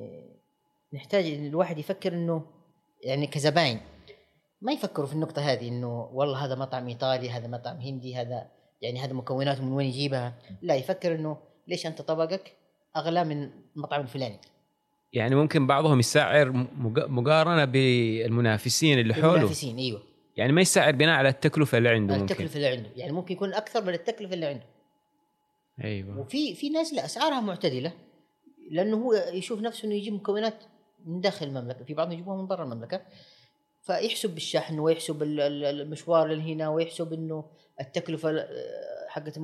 [0.94, 2.46] نحتاج إن الواحد يفكر إنه
[3.04, 3.80] يعني كزباين.
[4.62, 8.52] ما يفكروا في النقطة هذه إنه والله هذا مطعم إيطالي هذا مطعم هندي هذا
[8.86, 12.54] يعني هذا مكوناته من وين يجيبها؟ لا يفكر إنه ليش أنت طبقك
[12.96, 14.40] أغلى من المطعم الفلاني.
[15.14, 19.36] يعني ممكن بعضهم يسعر مق- مقارنة بالمنافسين اللي حوله.
[19.36, 20.02] المنافسين أيوه.
[20.38, 22.32] يعني ما يسعر بناء على التكلفة اللي عنده ممكن.
[22.32, 22.90] التكلفة اللي عنده.
[22.96, 24.66] يعني ممكن يكون أكثر من التكلفة اللي عنده.
[25.84, 26.20] أيوه.
[26.20, 27.94] وفي في ناس لا أسعارها معتدلة
[28.72, 30.64] لأنه هو يشوف نفسه إنه يجيب مكونات
[31.06, 31.84] من داخل المملكة.
[31.84, 33.02] في بعضهم يجيبوها من برا المملكة.
[33.82, 37.46] فيحسب بالشحن ويحسب ال- ال- المشوار لهنا ويحسب إنه
[37.80, 39.40] التكلفة آه، حقت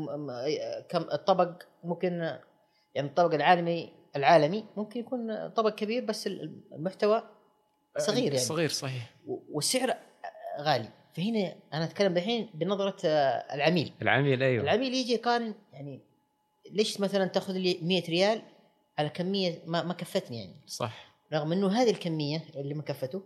[0.90, 2.38] كم الطبق ممكن
[2.96, 7.24] يعني الطبق العالمي العالمي ممكن يكون طبق كبير بس المحتوى
[7.98, 8.38] صغير يعني.
[8.38, 9.16] صغير صحيح.
[9.26, 9.96] والسعر
[10.60, 10.90] غالي.
[11.14, 13.94] فهنا أنا أتكلم الحين بنظرة آه، العميل.
[14.02, 14.64] العميل أيوه.
[14.64, 16.02] العميل يجي يقارن يعني
[16.72, 18.42] ليش مثلا تأخذ لي 100 ريال
[18.98, 21.12] على كمية ما, ما كفتني يعني؟ صح.
[21.34, 23.24] رغم إنه هذه الكمية اللي ما كفته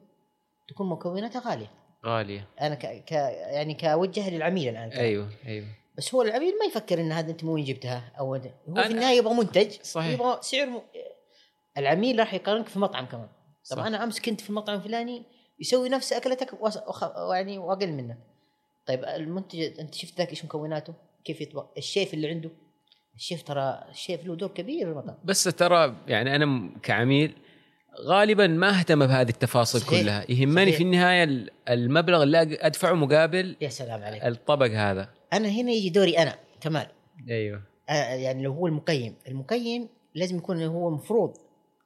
[0.67, 1.71] تكون مكوناتها غالية.
[2.05, 2.47] غالية.
[2.61, 5.65] أنا ك, ك يعني كوجه للعميل الآن أيوه أيوه.
[5.97, 8.11] بس هو العميل ما يفكر إن هذا أنت من وين جبتها.
[8.19, 10.11] أو هو أنا- في النهاية يبغى منتج صحيح.
[10.13, 10.81] يبغى سعر م...
[11.77, 13.27] العميل راح يقارنك في مطعم كمان.
[13.69, 13.85] طب صح.
[13.85, 15.23] أنا أمس كنت في المطعم الفلاني
[15.59, 16.77] يسوي نفس أكلتك وص...
[16.77, 17.03] وخ...
[17.33, 18.17] يعني وأقل منك.
[18.87, 20.93] طيب المنتج أنت شفت ذاك إيش مكوناته؟
[21.25, 22.49] كيف يطبخ الشيف اللي عنده.
[23.15, 25.17] الشيف ترى الشيف له دور كبير في المطعم.
[25.23, 27.35] بس ترى يعني أنا كعميل
[28.01, 30.01] غالبا ما اهتم بهذه التفاصيل صحيح.
[30.01, 30.25] كلها.
[30.31, 30.77] يهمني صحيح.
[30.77, 34.25] في النهاية ال- المبلغ اللي أدفعه مقابل يا سلام عليك.
[34.25, 35.10] الطبق هذا.
[35.34, 36.88] أنا هنا يجي دوري أنا كمال
[37.29, 37.62] أيوه.
[37.89, 39.15] آه يعني لو هو المقيم.
[39.27, 41.34] المقيم لازم يكون هو مفروض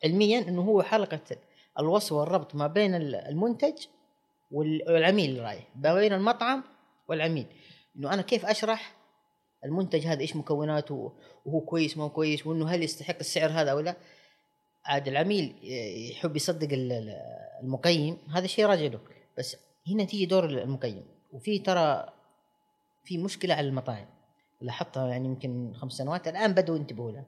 [0.06, 1.20] علميا إنه هو حلقة
[1.80, 3.74] الوصل والربط ما بين ال- المنتج
[4.52, 5.68] وال- والعميل اللي رايح.
[5.76, 6.64] ما بين المطعم
[7.10, 7.46] والعميل.
[7.98, 8.96] إنه أنا كيف أشرح
[9.66, 11.14] المنتج هذا؟ إيش مكوناته؟
[11.46, 13.96] وهو كويس ما هو كويس؟ وإنه هل يستحق السعر هذا أو لا؟
[14.86, 15.56] عاد العميل
[16.12, 17.22] يحب يصدق ال- ال-
[17.64, 19.00] المقيم هذا شيء راجع له.
[19.38, 21.06] بس هنا تيجي دور المقيم.
[21.32, 22.14] وفي ترى
[23.04, 24.08] في مشكلة على المطاعم.
[24.62, 27.26] لاحظتها يعني يمكن خمس سنوات الآن بدوا ينتبهوا لها.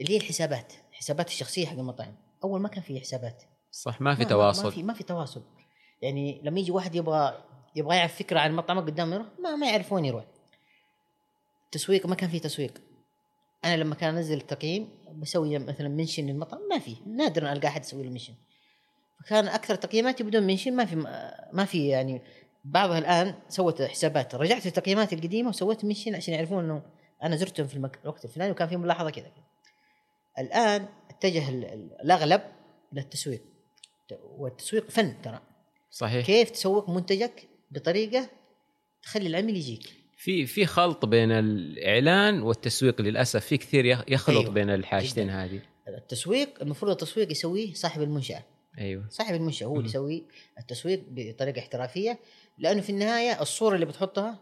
[0.00, 2.14] اللي هي الحسابات الحسابات الشخصية حق المطاعم.
[2.44, 3.42] أول ما كان في حسابات.
[3.70, 4.64] صح ما في ما- تواصل.
[4.64, 5.42] ما في ما في تواصل.
[6.02, 7.44] يعني لما يجي واحد يبغى
[7.76, 10.24] يبغى يعرف فكرة عن المطعم قدامه يروح ما ما يعرف وين يروح.
[11.72, 12.80] تسويق ما كان في تسويق.
[13.64, 18.02] أنا لما كان أنزل تقييم بسوي مثلا mention للمطعم ما في نادرا ألقى أحد يسوي
[18.02, 18.34] له mention.
[19.20, 20.96] فكان أكثر تقييماتي بدون mention ما في
[21.52, 22.20] ما في يعني
[22.64, 24.34] بعضها الآن سوت حسابات.
[24.34, 26.82] رجعت لتقييماتي القديمة وسويت mention عشان يعرفون إنه
[27.22, 27.76] أنا زرتهم في.
[28.04, 29.32] الوقت الفلاني وكان في ملاحظة كذا.
[30.38, 32.42] الآن اتجه ال- ال- الأغلب
[32.92, 33.42] للتسويق
[34.38, 35.40] والتسويق فن ترى.
[35.90, 36.26] صحيح.
[36.26, 38.28] كيف تسوق منتجك بطريقة
[39.02, 43.44] تخلي العميل يجيك؟ في في خلط بين الإعلان والتسويق للأسف.
[43.46, 44.50] في كثير يخ- يخلط أيوة.
[44.50, 45.44] بين الحاجتين جداً.
[45.44, 45.60] هذه.
[45.88, 48.42] التسويق المفروض التسويق يسويه صاحب المنشأة.
[48.78, 49.04] أيوه.
[49.10, 49.76] صاحب المنشأة هو.
[49.76, 50.24] اللي يسوي
[50.60, 52.18] التسويق بطريقة احترافية.
[52.58, 54.38] لأنه في النهاية الصورة اللي بتحطها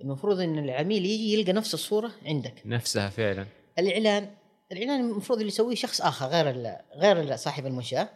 [0.00, 2.54] المفروض إن العميل يجي يلقى نفس الصورة عندك.
[2.64, 3.46] نفسها فعلا.
[3.78, 4.30] الإعلان
[4.72, 8.08] الإعلان المفروض اللي يسويه شخص آخر غير غير صاحب المنشأة.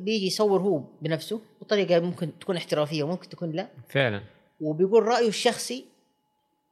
[0.00, 3.68] بيجي يصور هو بنفسه بطريقه ممكن تكون احترافية وممكن تكون لا.
[3.88, 4.22] فعلا.
[4.60, 5.84] وبيقول رأيه الشخصي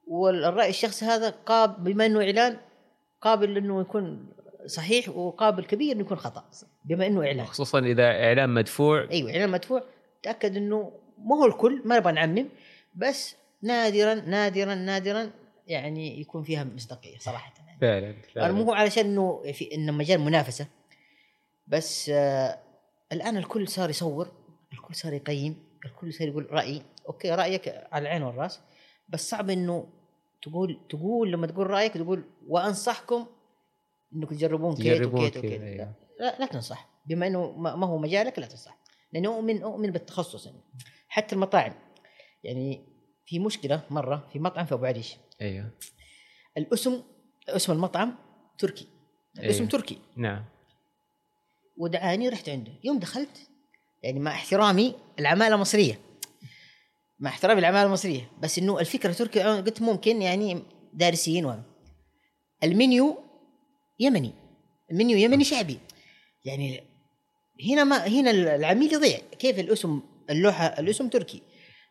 [0.07, 2.57] والرأي الشخصي هذا قابل بما إنه إعلان
[3.21, 4.27] قابل إنه يكون
[4.66, 6.45] صحيح وقابل كبير إنه يكون خطأ
[6.85, 9.85] بما إنه إعلان خصوصا إذا إعلان مدفوع أيوه إعلان مدفوع
[10.23, 12.49] تأكد إنه ما هو الكل ما نبغى نعمم
[12.95, 15.31] بس نادرا نادرا نادرا
[15.66, 17.81] يعني يكون فيها مصداقية صراحة يعني.
[17.81, 18.53] فعلا, فعلا.
[18.53, 20.66] مو علشان إنه في انه مجال منافسة
[21.66, 22.59] بس آه
[23.12, 24.29] الآن الكل صار يصور
[24.73, 28.61] الكل صار يقيم الكل صار يقول رأيي okay رأيك على العين والرأس.
[29.09, 29.88] بس صعب إنه
[30.43, 33.27] تقول تقول لما تقول رأيك تقول وأنصحكم
[34.15, 35.61] إنكم تجربون كيت تجربون وكيت كيت، وكيت.
[35.61, 35.93] أيوة.
[36.21, 36.88] لا, لا تنصح.
[37.07, 38.79] بما إنه ما ما هو مجالك لا تنصح.
[39.12, 40.61] لأنه أؤمن أؤمن بالتخصص يعني.
[41.09, 41.75] حتى المطاعم.
[42.45, 42.85] يعني
[43.27, 45.71] في مشكلة مرة في مطعم في أبو عريش أيوه.
[46.59, 47.03] الأسم
[47.49, 48.15] اسم المطعم
[48.59, 48.88] تركي.
[49.38, 49.71] الاسم أيوه.
[49.71, 49.99] تركي.
[50.17, 50.45] نعم.
[51.77, 52.73] ودعاني رحت عنده.
[52.85, 53.49] يوم دخلت
[54.03, 55.99] يعني مع احترامي العمالة مصرية.
[57.22, 60.62] مع احترامي العماله المصرية بس إنه الفكرة تركي قلت ممكن يعني
[60.94, 61.54] دارسين و
[62.62, 63.18] المنيو
[64.00, 64.32] يمني
[64.90, 65.78] المنيو يمني شعبي.
[66.44, 66.82] يعني
[67.68, 69.18] هنا ما هنا العميل يضيع.
[69.38, 71.42] كيف الأسم اللوحة الأسم تركي؟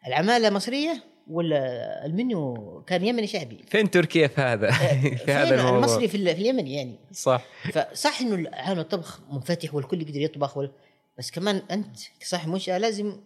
[0.07, 3.65] العماله مصريه ولا المنيو كان يمني شعبي.
[3.67, 4.71] فين تركيا في هذا؟
[5.25, 6.99] في هذا الموضوع؟ المصري في, في اليمن يعني.
[7.11, 7.45] صح.
[7.71, 10.71] فصح إنه عالم الطبخ منفتح والكل يقدر يطبخ وال...
[11.17, 13.17] بس كمان أنت كصاحب منشاه لازم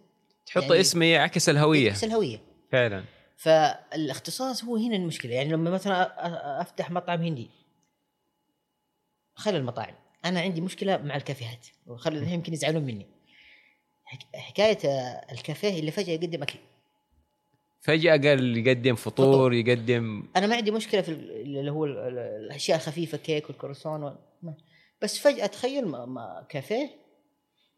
[0.46, 1.90] تحط يعني- اسم يعكس الهوية.
[1.90, 2.38] تكسر الهوية.
[2.72, 3.04] فعلا.
[3.36, 5.34] فالاختصاص هو هنا المشكلة.
[5.34, 7.50] يعني لما مثلا أفتح مطعم هندي.
[9.34, 9.94] خلي المطاعم.
[10.24, 11.66] أنا عندي مشكلة مع الكافيهات.
[11.86, 13.06] وخلي يمكن يزعلون مني.
[14.04, 14.78] حك- حكاية
[15.32, 16.58] الكافيه اللي فجأة يقدم أكل.
[17.80, 19.52] فجأة قال يقدم فطور فطور.
[19.52, 24.02] يقدم أنا ما عندي مشكلة في ال- اللي هو ال- ال- الأشياء الخفيفة كيك والكروسون
[24.02, 24.56] وال- ما-
[25.02, 26.90] بس فجأة تخيل ما- ما كافيه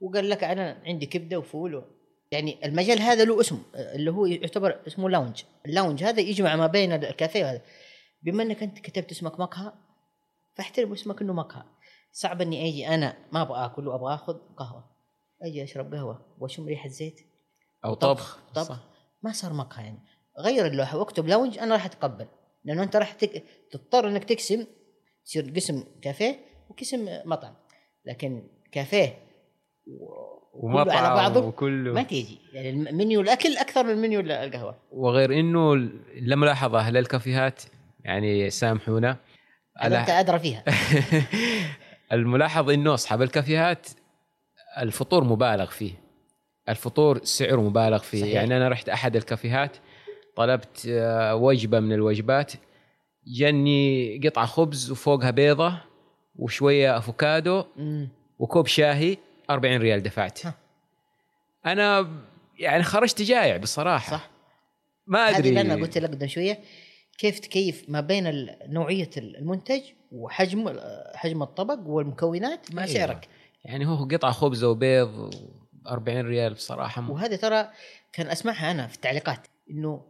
[0.01, 1.85] وقال لك أنا عندي كبدة وفول و...
[2.31, 6.67] يعني المجال هذا له اسم اللي هو يعتبر اسمه lounge ال lounge هذا يجمع ما
[6.67, 7.63] بين الكافيه وهذا.
[8.23, 9.73] بما إنك أنت كتبت اسمك مقهى
[10.57, 11.63] فاحترم اسمك إنه مقهى.
[12.13, 14.91] صعب إني أجي أنا ما أبغى أكل وأبغى أخذ قهوة.
[15.43, 17.21] أجي أشرب قهوة وأشم ريحة زيت.
[17.85, 18.89] أو طبخ طبخ صح.
[19.23, 19.99] ما صار مقهى يعني.
[20.41, 22.29] غير اللوحة واكتب lounge أنا راح أتقبل.
[22.65, 23.45] لأنه أنت راح تك...
[23.73, 24.67] تضطر إنك تقسم
[25.25, 27.55] تصير قسم كافيه وقسم مطعم.
[28.05, 29.19] لكن كافيه
[29.87, 32.39] و- وكله على ومطعم بعضه؟ ما وكله تيجي.
[32.53, 34.77] يعني المنيو الأكل أكثر من منيو القهوة.
[34.93, 35.73] وغير إنه
[36.17, 37.63] الملاحظه للكافيهات
[38.05, 39.17] يعني سامحونا.
[39.79, 40.65] هذا أنت أدرى فيها.
[42.13, 43.87] الملاحظ إنه أصحاب الكافيهات
[44.79, 45.93] الفطور مبالغ فيه.
[46.69, 48.21] الفطور سعره مبالغ فيه.
[48.21, 48.35] صحيح.
[48.35, 49.77] يعني أنا رحت أحد الكافيهات
[50.37, 52.53] طلبت آه، وجبة من الوجبات
[53.27, 55.75] جاني قطعة خبز وفوقها بيضة
[56.37, 57.65] وشوية أفوكادو.
[58.39, 59.17] وكوب شاهي.
[59.51, 60.47] 40 ريال دفعت.
[60.47, 60.55] ها.
[61.67, 62.09] أنا
[62.59, 64.11] يعني خرجت جايع بصراحة.
[64.11, 64.31] صح.
[65.07, 65.49] ما هذه أدري.
[65.49, 66.59] اللي أنا قلت لك قبل شوية
[67.19, 69.83] كيف تكيف ما بين نوعية المنتج
[70.13, 70.81] وحجم
[71.15, 72.95] حجم الطبق والمكونات مع أيوة.
[72.95, 73.29] سعرك.
[73.65, 75.35] يعني هو قطعة خبز وبيض
[75.87, 77.11] 40 ريال بصراحة.
[77.11, 77.71] وهذا ترى
[78.13, 80.03] كان أسمعها أنا في التعليقات إنه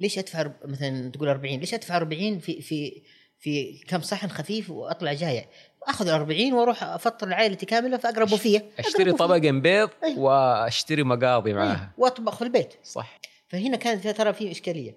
[0.00, 3.02] ليش أدفع مثلا تقول 40 ليش أدفع 40 في في
[3.38, 5.44] في كم صحن خفيف وأطلع جايع؟
[5.88, 9.12] آخذ ال 40 وأروح أفطر عائلتي كاملة في أقرب بوفيه اشتري.
[9.12, 9.90] طبقين بيض.
[10.16, 11.52] وأشتري مقاضي.
[11.54, 11.92] معاها.
[11.98, 12.74] وأطبخ في البيت.
[12.82, 13.20] صح.
[13.48, 14.96] فهنا كانت ترى في إشكالية.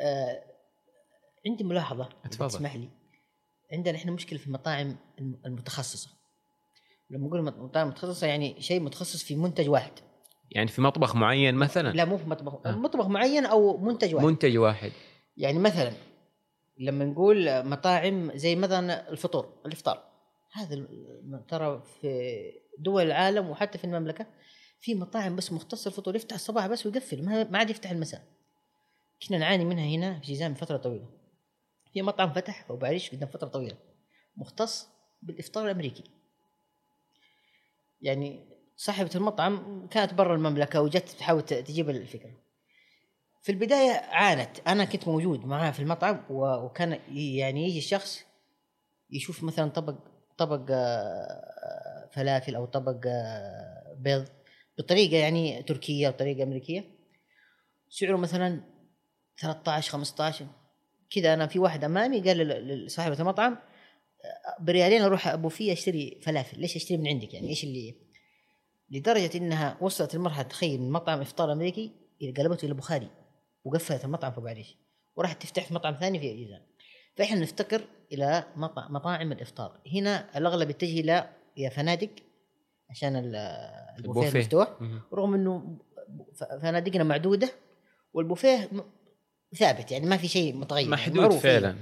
[0.00, 0.42] آه
[1.46, 2.08] عندي ملاحظة.
[2.30, 2.48] تفضل.
[2.48, 2.88] تسمح لي.
[3.72, 6.10] عندنا إحنا مشكلة في المطاعم الم- المتخصصة.
[7.10, 9.92] لما نقول مط- مطاعم متخصصة يعني شيء متخصص في منتج واحد.
[10.50, 12.66] يعني في مطبخ معين مثلا؟ لا مو في مطبخ.
[12.66, 12.70] آه.
[12.72, 14.26] مطبخ معين أو منتج واحد.
[14.26, 14.92] منتج واحد.
[15.36, 15.92] يعني مثلا
[16.78, 20.07] لما نقول مطاعم زي مثلا الفطور الإفطار.
[20.58, 20.86] هذا
[21.48, 24.26] ترى في دول العالم وحتى في المملكة
[24.80, 28.22] في مطاعم بس مختصة الفطور يفتح الصباح بس ويقفل ما عاد يفتح المساء.
[29.28, 31.06] كنا نعاني منها هنا في جيزان فترة طويلة.
[31.92, 33.76] في مطعم فتح في أبو عريش قدام فترة طويلة
[34.36, 34.88] مختص
[35.22, 36.04] بالإفطار الأمريكي.
[38.02, 38.44] يعني
[38.76, 42.32] صاحبة المطعم كانت برا المملكة وجت تحاول تجيب الفكرة.
[43.42, 48.24] في البداية عانت أنا كنت موجود معها في المطعم وكان يعني يجي الشخص
[49.10, 49.94] يشوف مثلا طبق
[50.38, 54.28] طبق آه، فلافل أو طبق آه، بيض
[54.78, 56.84] بطريقة يعني تركية أو طريقة أمريكية.
[57.88, 58.60] سعره مثلا
[59.40, 60.46] 13 15
[61.10, 62.38] كذا أنا في واحد أمامي قال
[62.86, 66.60] لصاحبة المطعم آه، بريالين أروح أبو فيه أشتري فلافل.
[66.60, 67.94] ليش أشتري من عندك يعني؟ إيش اللي؟
[68.90, 71.92] لدرجة إنها وصلت المرحلة تخيل مطعم إفطار أمريكي
[72.36, 73.10] قلبته إلى بخاري
[73.64, 74.76] وقفلت المطعم في عريش
[75.16, 76.60] وراحت تفتح في مطعم ثاني في جيزان
[77.16, 77.84] فإحنا نفتقر
[78.56, 79.80] مطع- مطاعم الإفطار.
[79.94, 82.10] هنا الأغلب يتجه إلى يا فنادق
[82.90, 83.36] عشان ال-
[83.98, 84.20] البوفيه
[84.80, 85.00] مهم.
[85.14, 85.78] رغم إنه
[86.36, 87.48] ف- فنادقنا معدودة
[88.14, 88.70] والبوفيه
[89.58, 91.76] ثابت يعني ما في شيء متغير محدود يعني معروف فعلاً.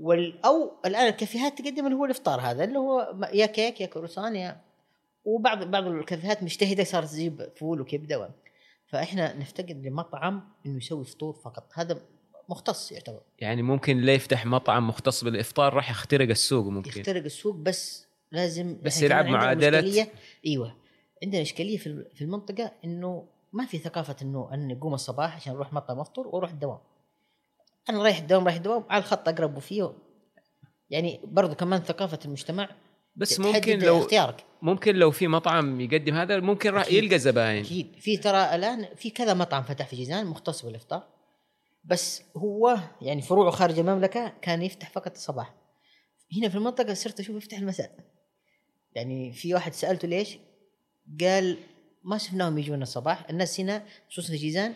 [0.00, 0.44] وال...
[0.44, 4.60] أو الآن الكافيهات تقدم اللي هو الإفطار هذا اللي هو يا كيك يا كروسان يا
[5.24, 8.28] وبعض بعض الكافيهات مجتهده صارت تجيب فول وكبدة و...
[8.86, 11.70] فإحنا نفتقد لمطعم إنه يسوي فطور فقط.
[11.74, 12.00] هذا
[12.52, 13.20] مختص يعتبر.
[13.38, 17.00] يعني ممكن لا يفتح مطعم مختص بالإفطار راح يخترق السوق ممكن.
[17.00, 19.26] يخترق السوق بس لازم بس يلعب.
[19.26, 20.06] إشكالية-
[20.46, 20.76] إيوه.
[21.24, 25.52] عندنا اشكاليه في ال- في المنطقة إنه ما في ثقافة إنه أنا اقوم الصباح عشان
[25.52, 26.78] أروح مطعم أفطر وأروح الدوام.
[27.90, 29.92] أنا رايح الدوام رايح الدوام على الخط اقرب فيه
[30.90, 32.68] يعني برضو كمان ثقافة المجتمع
[33.16, 34.44] بس ممكن لو اختيارك.
[34.62, 36.92] ممكن لو في مطعم يقدم هذا ممكن راح.
[36.92, 37.64] يلقى زباين.
[37.64, 37.92] أكيد.
[38.00, 41.02] في ترى الآن في كذا مطعم فتح في جيزان مختص بالإفطار.
[41.84, 45.54] بس هو يعني فروعه خارج المملكة كان يفتح فقط الصباح.
[46.36, 47.90] هنا في المنطقة صرت أشوف يفتح المساء.
[48.92, 50.38] يعني في واحد سألته ليش؟
[51.20, 51.58] قال
[52.04, 53.30] ما شفناهم يجون الصباح.
[53.30, 54.74] الناس هنا خصوصا في جيزان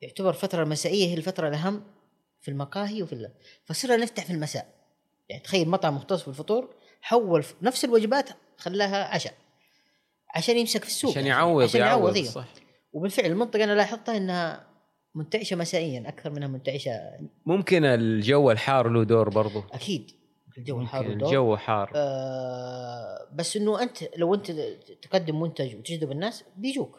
[0.00, 1.84] يعتبر الفترة المسائيه هي الفترة الأهم
[2.40, 3.30] في المقاهي وفي ال...
[3.64, 4.74] فصرنا نفتح في المساء.
[5.28, 9.34] يعني تخيل مطعم مختص بالفطور حول نفس الوجبات خلاها عشاء.
[10.34, 11.10] عشان يمسك في السوق.
[11.10, 11.26] عشان.
[11.26, 12.24] يعوض عشان يعوض إيه.
[12.24, 12.48] صح.
[12.92, 14.73] وبالفعل المنطقة أنا لاحظتها إنها
[15.14, 17.00] منتعشة مسائيا أكثر منها منتعشة.
[17.46, 19.62] ممكن الجو الحار له دور برضو.
[19.72, 20.10] أكيد.
[20.58, 21.28] الجو الحار والدور.
[21.28, 21.92] الجو حار.
[21.94, 24.50] آه بس إنه أنت لو أنت
[25.02, 26.98] تقدم منتج وتجذب الناس بيجوك.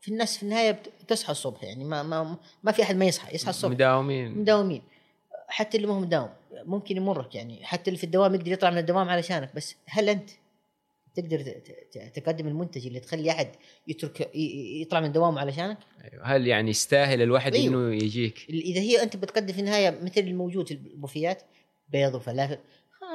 [0.00, 1.84] في الناس في النهاية بت- تصحى الصبح يعني.
[1.84, 3.70] ما ما ما في أحد ما يصحى يصحى الصبح.
[3.72, 4.38] مداومين.
[4.38, 4.82] مداومين.
[5.48, 6.28] حتى اللي ما هو مداوم
[6.64, 7.64] ممكن يمرك يعني.
[7.64, 10.30] حتى اللي في الدوام يقدر يطلع من الدوام علشانك بس هل أنت
[11.16, 11.54] تقدر
[12.14, 13.48] تقدم المنتج اللي تخلي أحد
[13.88, 14.30] يترك
[14.80, 15.78] يطلع من دوامه علشانك؟
[16.12, 16.24] أيوه.
[16.24, 17.74] هل يعني يستاهل الواحد أيوه.
[17.74, 21.42] إنه يجيك إذا هي أنت بتقدم في النهاية مثل الموجود في البوفيات
[21.88, 22.58] بيض وفلافل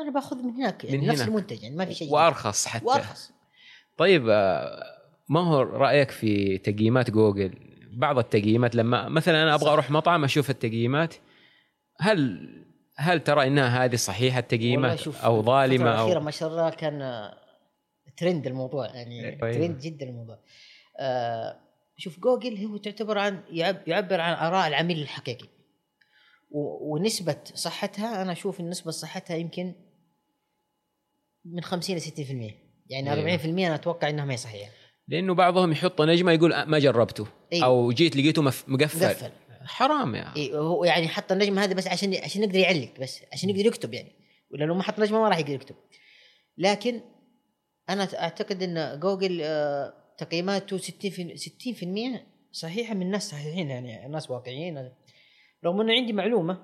[0.01, 1.29] أنا باخذ من هناك يعني من نفس هناك.
[1.29, 3.31] المنتج يعني ما في شيء وأرخص حتى وأرخص
[3.97, 4.83] طيب آه،
[5.29, 7.53] ما هو رأيك في تقييمات جوجل
[7.93, 9.71] بعض التقييمات لما مثلا أنا أبغى صح.
[9.71, 11.13] أروح مطعم أشوف التقييمات
[11.99, 12.49] هل
[12.95, 17.31] هل ترى إنها هذه صحيحة التقييمات أو ظالمة أو ما شاء الله كان
[18.17, 19.53] ترند الموضوع يعني أيوة.
[19.53, 20.39] ترند جدا الموضوع.
[20.99, 21.59] آه
[21.97, 25.47] شوف جوجل هو تعتبر عن يعب يعبر عن آراء العميل الحقيقي.
[26.81, 29.73] ونسبة صحتها أنا أشوف إن نسبة صحتها يمكن
[31.45, 32.07] من 50 ل 60%
[32.89, 33.37] يعني أيوة.
[33.37, 34.71] 40% أنا أتوقع إنها ما هي صحيحة.
[35.07, 37.27] لأنه بعضهم يحط نجمة يقول ما جربته.
[37.53, 37.65] أيوة.
[37.65, 38.71] أو جيت لقيته مقفل.
[38.71, 39.31] مقفل.
[39.61, 43.65] حرام إيه هو يعني حط النجمة هذه بس عشان عشان يقدر يعلق بس عشان يقدر
[43.65, 44.11] يكتب يعني.
[44.51, 45.75] ولا لو ما حط نجمة ما راح يقدر يكتب.
[46.57, 47.01] لكن
[47.89, 54.31] أنا أعتقد إن جوجل آه، تقييماته 60 في 60% صحيحة من ناس صحيحين يعني ناس
[54.31, 54.91] واقعيين.
[55.65, 56.61] رغم إنه عندي معلومة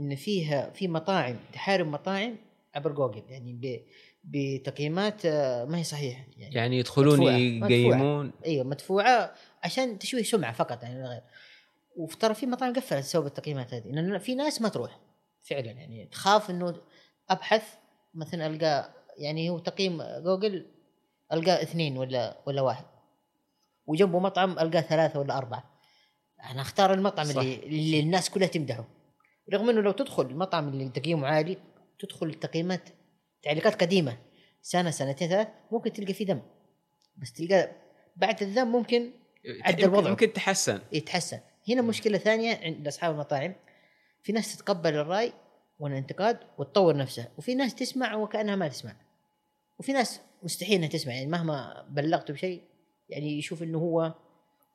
[0.00, 2.36] إن فيها في مطاعم تحارب مطاعم
[2.74, 3.84] عبر جوجل يعني ب-
[4.24, 6.24] بتقييمات آه، ما هي صحيحة.
[6.36, 7.38] يعني, يعني يدخلون مدفوعة.
[7.70, 11.22] يقيمون؟ إيوه مدفوعة عشان تشويه سمعة فقط يعني غير.
[11.96, 14.98] وترى في مطاعم قفلت بسبب التقييمات هذه لأن في ناس ما تروح
[15.42, 16.74] فعلا يعني تخاف إنه
[17.30, 17.62] أبحث
[18.14, 20.66] مثلا ألقى يعني هو تقييم جوجل
[21.32, 22.84] القى اثنين ولا ولا واحد.
[23.86, 25.80] وجنبه مطعم ألقاه ثلاثة ولا أربعة.
[26.50, 27.40] أنا أختار المطعم صح.
[27.40, 28.84] اللي, اللي الناس كلها تمدحه.
[29.52, 31.58] رغم إنه لو تدخل المطعم اللي تقييمه عالي
[31.98, 32.88] تدخل التقييمات
[33.42, 34.18] تعليقات قديمة
[34.62, 36.40] سنة سنتين ثلاث ممكن تلقى فيه دم
[37.16, 37.70] بس تلقى
[38.16, 39.10] بعد الذم ممكن
[39.62, 40.10] عدل وضعه.
[40.10, 40.80] ممكن تحسن.
[40.92, 41.40] يتحسن.
[41.68, 43.54] هنا مشكلة ثانية عند أصحاب المطاعم.
[44.22, 45.32] في ناس تتقبل الرأي
[45.78, 48.96] والانتقاد وتطور نفسها وفي ناس تسمع وكأنها ما تسمع.
[49.78, 52.62] وفي ناس مستحيل إنها تسمع يعني مهما بلغته بشيء
[53.08, 54.14] يعني يشوف إنه هو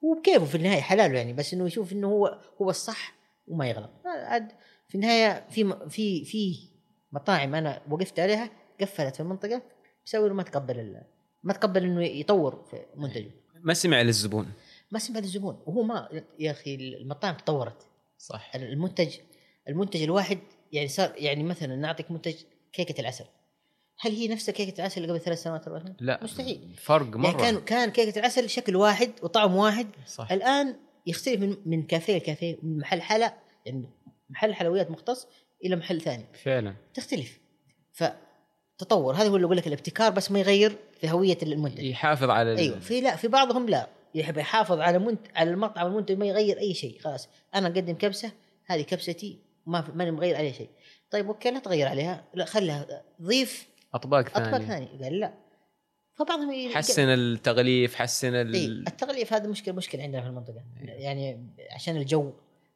[0.03, 3.13] هو بكيفه في النهاية حلاله يعني بس إنه يشوف إنه هو هو الصح
[3.47, 3.89] وما يغلط.
[4.05, 4.51] عاد
[4.87, 6.55] في النهاية في في في
[7.11, 8.49] مطاعم أنا وقفت عليها
[8.81, 9.61] قفلت في المنطقة
[10.05, 11.01] بسبب ما تقبل
[11.43, 13.31] ما تقبل إنه يطور في منتجه.
[13.55, 14.51] ما سمع للزبون
[14.91, 17.87] ما سمع للزبون وهو ما يا أخي المطاعم تطورت.
[18.17, 18.51] صح.
[18.55, 19.17] المنتج
[19.69, 20.39] المنتج الواحد
[20.71, 22.35] يعني صار يعني مثلا نعطيك منتج
[22.73, 23.25] كيكة العسل.
[24.05, 26.69] هل هي نفس كيكة العسل اللي قبل ثلاث سنوات أربع سنوات؟ لا مستحيل.
[26.77, 27.37] فرق يعني مرة.
[27.41, 29.87] كان كان كيكة العسل شكل واحد وطعم واحد.
[30.07, 30.31] صح.
[30.31, 30.75] الآن
[31.07, 33.33] يختلف من من كافيه لكافيه من محل حلا
[33.65, 33.89] يعني
[34.29, 35.27] محل حلويات مختص
[35.65, 36.25] إلى محل ثاني.
[36.43, 36.75] فعلا.
[36.93, 37.39] تختلف.
[37.93, 39.13] فتطور.
[39.15, 41.83] هذا هو اللي أقول لك الابتكار بس ما يغير في هوية المنتج.
[41.83, 42.79] يحافظ على ال- أيوه.
[42.79, 43.87] في لا في بعضهم لا.
[44.15, 46.99] يحب يحافظ على منت على المطعم المنتج ما يغير أي شيء.
[46.99, 47.29] خلاص.
[47.55, 48.31] أنا أقدم كبسة
[48.65, 50.69] هذه كبستي ما ماني مغير عليها شيء.
[51.11, 52.23] طيب okay لا تغير عليها.
[52.33, 54.47] لا خلها ضيف أطباق ثانية.
[54.47, 55.33] اطباق ثاني قال لا.
[56.13, 58.53] فبعضهم حسن التغليف حسن ال...
[58.53, 60.63] اي التغليف هذا مشكلة مشكلة عندنا في المنطقة.
[60.81, 62.33] يعني عشان الجو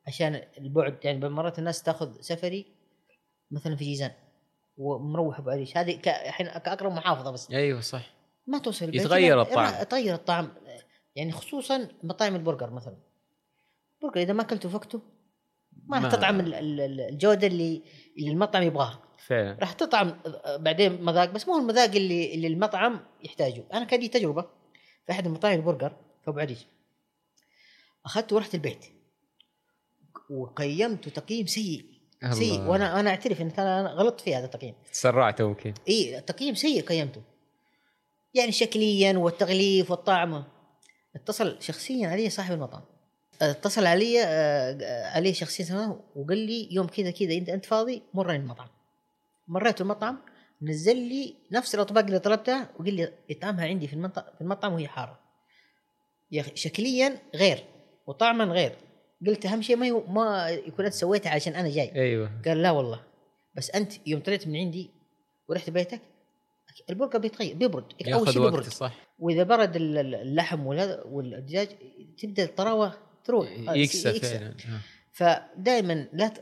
[0.07, 0.97] عشان البعد.
[1.03, 2.65] يعني مرات الناس تاخذ سفري
[3.51, 4.11] مثلا في جيزان
[4.77, 7.51] ومروح أبو عريش هذه الحين كاقرب محافظة بس.
[7.51, 8.13] أيوه صح.
[8.47, 9.01] ما توصل البيت.
[9.01, 9.81] يتغير الطعم.
[9.81, 10.51] يتغير الطعم.
[11.15, 12.97] يعني خصوصا مطاعم البرجر مثلا.
[14.03, 15.01] البرجر إذا ما أكلته في وقته
[15.87, 17.81] ما راح تطعم ال- ال- ال- الجودة اللي
[18.17, 19.57] اللي المطعم يبغاها فعلا.
[19.59, 23.63] راح تطعم بعدين مذاق بس مو المذاق اللي اللي المطعم يحتاجه.
[23.73, 24.41] أنا كان لي تجربة
[25.05, 25.89] في أحد مطاعم البرجر
[26.23, 26.65] في أبو عريش
[28.05, 28.85] أخذته ورحت البيت.
[30.29, 31.85] وقيمته تقييم سيء
[32.31, 32.61] سيء.
[32.61, 34.75] وأنا أنا أعترف إن أنا غلطت في هذا التقييم.
[34.91, 37.21] تسرعت ممكن إي تقييم سيء قيمته.
[38.33, 40.43] يعني شكليا والتغليف والطعم.
[41.15, 42.83] اتصل شخصيا علي صاحب المطعم.
[43.41, 48.67] اتصل علي آه، علي شخصيا وقال لي يوم كذا كذا انت انت فاضي؟ مرني المطعم.
[49.47, 50.17] مريت المطعم
[50.61, 54.87] نزل لي نفس الاطباق اللي طلبتها وقال لي اطعمها عندي في المطعم في المطعم وهي
[54.87, 55.19] حارة.
[56.31, 57.63] يا أخي شكليا غير
[58.07, 58.75] وطعما غير.
[59.27, 61.91] قلت أهم شيء ما ما يكون أنت سويتها عشان أنا جاي.
[61.95, 62.41] أيوه.
[62.45, 63.03] قال لا والله.
[63.55, 64.89] بس أنت يوم طلعت من عندي
[65.49, 66.01] ورحت بيتك
[66.89, 67.85] البرجر بيتغير بيبرد.
[68.13, 68.63] أول شيء بيبرد.
[68.63, 68.93] صح.
[69.19, 71.67] وإذا برد ال- ال- اللحم والدجاج
[72.21, 72.93] تبدأ الطراوة
[73.27, 73.47] تروح.
[73.69, 74.79] آه، يكسى فعلا آه.
[75.11, 76.41] فدائما لا ت-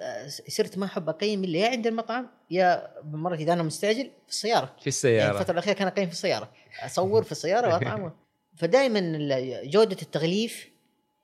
[0.51, 4.65] صرت ما احب اقيم الا يا عند المطعم يا مرات إذا أنا مستعجل في السيارة.
[4.65, 6.51] في يعني السياره الفترة الأخيرة كان أقيم في السيارة.
[6.85, 8.11] أصور في السيارة واطعمه
[8.59, 9.01] فدائما
[9.63, 10.67] جودة التغليف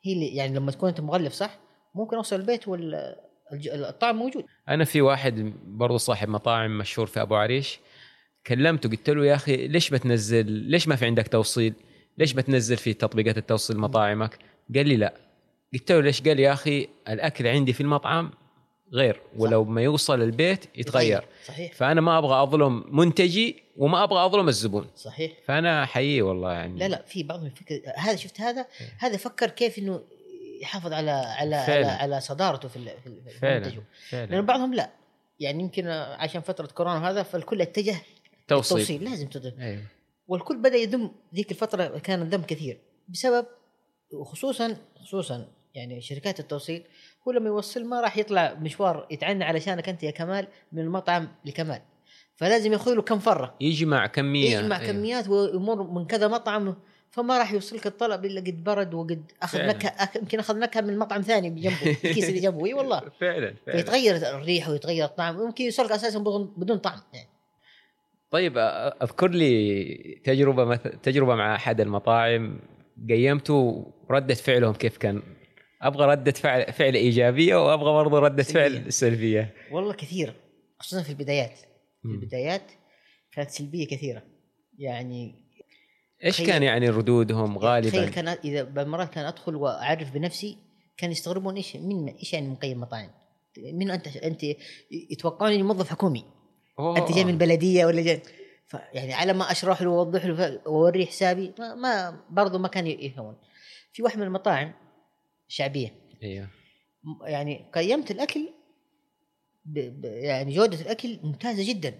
[0.03, 1.59] هي اللي يعني لما تكون أنت مغلف صح؟
[1.95, 4.45] ممكن أوصل البيت والطعم موجود.
[4.69, 7.79] أنا في واحد برضو صاحب مطاعم مشهور في أبو عريش
[8.47, 11.73] كلمته قلت له يا أخي ليش بتنزل ليش ما في عندك توصيل؟
[12.17, 14.37] ليش بتنزل في تطبيقات التوصيل مطاعمك؟
[14.75, 15.13] قال لي لا.
[15.73, 18.31] قلت له ليش؟ قال يا أخي الأكل عندي في المطعم
[18.93, 21.25] غير ولو ما يوصل البيت يتغير.
[21.45, 21.73] صحيح.
[21.73, 24.87] فأنا ما أبغى أظلم منتجي وما أبغى أظلم الزبون.
[24.95, 25.31] صحيح.
[25.45, 26.79] فأنا احييه والله يعني.
[26.79, 28.65] لا لا في بعضهم يفكر هذا شفت هذا؟
[28.99, 30.01] هذا فكر كيف إنه
[30.61, 31.91] يحافظ على على على, فعلا.
[31.91, 33.83] على صدارته في ال- في ال- في فعلا منتجه.
[34.11, 34.89] لأن فعلا بعضهم لا.
[35.39, 37.95] يعني يمكن عشان فترة كورونا هذا فالكل اتجه
[38.47, 38.77] توصيل.
[38.77, 39.81] التوصيل لازم تضيف أيوه.
[40.27, 42.77] والكل بدأ يذم ذيك الفترة كان الذم كثير
[43.09, 43.45] بسبب
[44.13, 46.83] وخصوصا خصوصا يعني شركات التوصيل
[47.27, 51.81] هو لما يوصل ما راح يطلع مشوار يتعنى علشانك أنت يا كمال من المطعم لكمال.
[52.35, 53.55] فلازم يأخذ له كم فرة.
[53.61, 54.57] يجمع كمية.
[54.57, 54.91] يجمع أيوة.
[54.91, 56.75] كميات ويمر من كذا مطعم
[57.11, 59.59] فما راح يوصلك الطلب إلا قد برد وقد أخذ.
[59.59, 62.65] نكهة يمكن أخذ نكهة من مطعم ثاني بجنبه الكيس اللي جنبه.
[62.65, 62.99] إي والله.
[63.19, 63.77] فعلا فعلا.
[63.77, 65.39] فيتغير الريحة ويتغير الطعم.
[65.39, 66.19] ويمكن يوصلك أساسا
[66.57, 67.27] بدون طعم يعني.
[68.31, 68.53] طيب
[69.01, 72.59] أذكر لي تجربة مثل تجربة مع أحد المطاعم
[73.09, 75.21] قيمته ردة فعلهم كيف كان؟
[75.81, 78.79] أبغى ردة فعل فعل إيجابية وأبغى برضه ردة سلبية.
[78.79, 79.53] فعل سلبية.
[79.71, 80.33] والله كثير
[80.79, 81.59] خصوصا في البدايات.
[82.03, 82.07] في.
[82.09, 82.71] البدايات
[83.31, 84.23] كانت سلبية كثيرة.
[84.77, 85.35] يعني
[86.23, 90.57] إيش تخيل- كان يعني ردودهم تخيل غالبا؟ كان إذا مرات كان أدخل وأعرف بنفسي
[90.97, 93.09] كان يستغربون إيش من إيش يعني مقيم مطاعم؟
[93.73, 94.41] من أنت؟ أنت
[95.11, 96.25] يتوقعون إني موظف حكومي.
[96.79, 96.97] أوه.
[96.97, 98.21] أنت جاي من البلديه ولا جاي؟
[98.93, 103.35] يعني على ما أشرح له وأوضح له واوريه حسابي ما, ما برضه ما كان يفهمون.
[103.93, 104.73] في واحد من المطاعم
[105.51, 105.95] شعبية.
[106.23, 106.47] إيوه.
[107.23, 108.49] يعني قيمت الأكل
[109.65, 111.99] ب ب يعني جودة الأكل ممتازة جدا.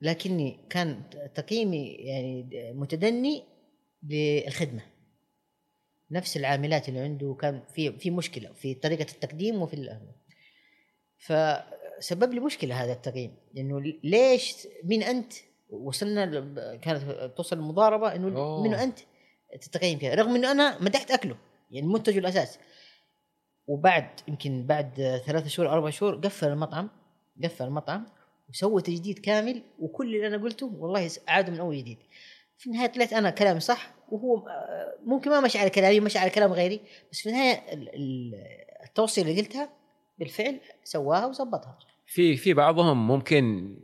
[0.00, 1.02] لكني كان
[1.34, 3.42] تقييمي يعني متدني
[4.02, 4.82] بالخدمه
[6.10, 10.12] نفس العاملات اللي عنده كان في في مشكلة في طريقة التقديم وفي ال-
[11.18, 15.32] فسبب لي مشكلة هذا التقييم لأنه ليش مين أنت
[15.70, 18.28] وصلنا ل- كانت توصل المضاربة إنه.
[18.62, 18.98] من أنت
[19.60, 21.36] تتقيم كذا رغم إنه أنا مدحت أكله.
[21.74, 22.58] يعني منتجه الأساس.
[23.66, 26.90] وبعد يمكن بعد ثلاثة شهور أربع شهور قفل المطعم
[27.44, 28.06] قفل المطعم
[28.48, 29.62] وسوى تجديد كامل.
[29.78, 31.98] وكل اللي أنا قلته والله عادوا من أول جديد.
[32.58, 34.46] في النهاية طلعت أنا كلامي صح وهو
[35.06, 36.80] ممكن ما مشى على كلامي مشى على كلام غيري
[37.12, 38.34] بس في النهاية ال- ال-
[38.84, 39.68] التوصيه اللي قلتها
[40.18, 41.78] بالفعل سواها وظبطها.
[42.06, 43.76] في في بعضهم ممكن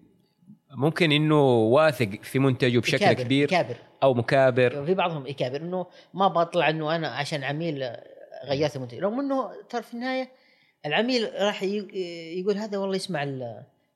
[0.77, 3.45] ممكن إنه واثق في منتجه بشكل يكابر- كبير.
[3.45, 3.77] يكابر.
[4.03, 4.87] أو مكابر.
[4.87, 7.91] في بعضهم يكابر إنه ما بطلع إنه أنا عشان عميل
[8.45, 10.31] غيرت المنتج رغم إنه ترى في النهاية
[10.87, 13.27] العميل راح يقول هذا والله يسمع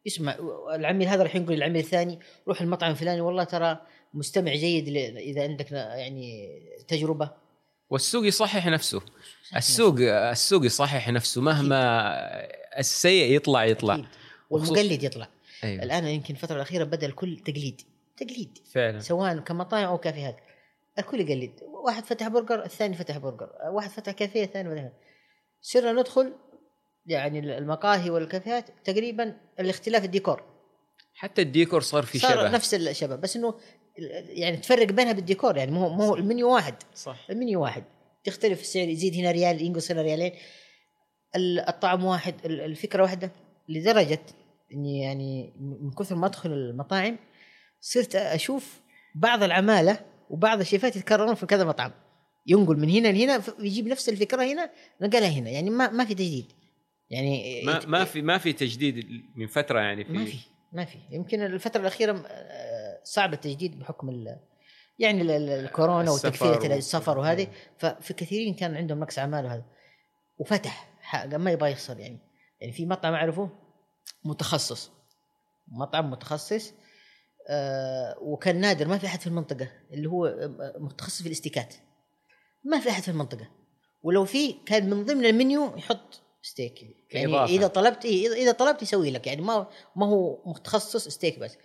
[0.06, 0.36] يسمع
[0.74, 3.80] العميل هذا راح ينقل للعميل الثاني روح المطعم الفلاني والله ترى
[4.14, 6.48] مستمع جيد إذا عندك يعني
[6.88, 7.30] تجربة.
[7.90, 9.02] والسوق يصحح نفسه.
[9.56, 12.14] السوق السوق يصحح نفسه مهما
[12.78, 14.04] السيء يطلع يطلع.
[14.50, 15.28] والمقلد يطلع.
[15.64, 15.82] أيوه.
[15.82, 17.80] الآن يمكن الفترة الأخيرة بدأ الكل تقليد.
[18.16, 18.98] تقليد فعلا.
[19.00, 20.36] سواء كمطاعم أو كافيهات.
[20.98, 23.50] الكل يقلد واحد فتح برجر الثاني فتح برجر.
[23.72, 24.90] واحد فتح كافيه الثاني فتح
[25.60, 26.32] صرنا ندخل
[27.06, 30.42] يعني المقاهي والكافيهات تقريبا الاختلاف الديكور.
[31.14, 32.48] حتى الديكور صار في صار شبه.
[32.50, 33.54] نفس الشباب بس إنه
[34.28, 36.74] يعني تفرق بينها بالديكور يعني مو مو المنيو واحد.
[36.94, 37.26] صح.
[37.30, 37.84] المنيو واحد.
[38.24, 40.32] تختلف السعر يزيد هنا ريال ينقص هنا ريالين.
[41.36, 43.30] ال- الطعم واحد ال- الفكرة واحدة.
[43.68, 44.20] لدرجة
[44.74, 45.52] إني يعني
[45.82, 47.18] من كثر ما أدخل المطاعم
[47.86, 48.80] صرت أشوف
[49.14, 51.92] بعض العمالة وبعض الشيفات يتكررون في كذا مطعم.
[52.46, 54.70] ينقل من هنا لهنا يجيب نفس الفكرة هنا
[55.00, 55.50] نقلها هنا.
[55.50, 56.52] يعني ما ما في تجديد.
[57.10, 59.06] يعني ما يت- ما في ما في تجديد
[59.36, 60.38] من فترة يعني في ما في
[60.72, 60.98] ما في.
[61.10, 64.36] يمكن الفترة الأخيرة آه، صعب التجديد بحكم ال
[64.98, 67.48] يعني ال- ال- الكورونا وتكفيره و- السفر وهذه.
[67.78, 69.64] ففي كثيرين كان عندهم نقص أعمال وهذا.
[70.38, 70.90] وفتح
[71.32, 72.18] ما يبغى يخسر يعني.
[72.60, 73.50] يعني في مطعم أعرفه
[74.24, 74.90] متخصص.
[75.68, 76.74] مطعم متخصص
[78.20, 81.74] وكان نادر ما في أحد في المنطقة اللي هو آه، متخصص في ال steakات.
[82.64, 83.48] ما في أحد في المنطقة.
[84.02, 86.82] ولو في كان من ضمن المنيو يحط ستيك.
[87.10, 87.44] يعني.
[87.44, 89.26] إذا طلبت إيه إذا طلبت يسوي لك.
[89.26, 89.66] يعني ما
[89.96, 91.58] ما هو متخصص ستيك بس.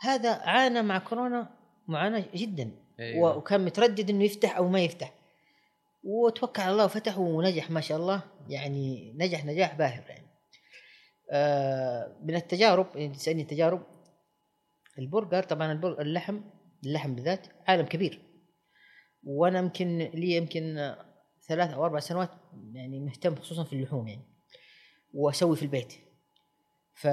[0.00, 1.50] هذا عانى مع كورونا
[1.88, 2.70] معاناة جدا.
[3.00, 3.36] أيوة.
[3.36, 5.14] وكان متردد إنه يفتح أو ما يفتح.
[6.04, 8.22] وتوكل على الله وفتح ونجح ما شاء الله.
[8.48, 10.24] يعني نجح نجاح باهر يعني.
[11.30, 13.93] آه من التجارب يعني تسألني التجارب
[14.98, 16.40] البرجر طبعا البر- اللحم
[16.86, 18.20] اللحم بالذات عالم كبير.
[19.22, 20.94] وأنا يمكن لي يمكن
[21.48, 22.30] ثلاث أو أربع سنوات
[22.72, 24.24] يعني مهتم خصوصا في اللحوم يعني
[25.14, 25.92] وأسوي في البيت.
[26.94, 27.06] ف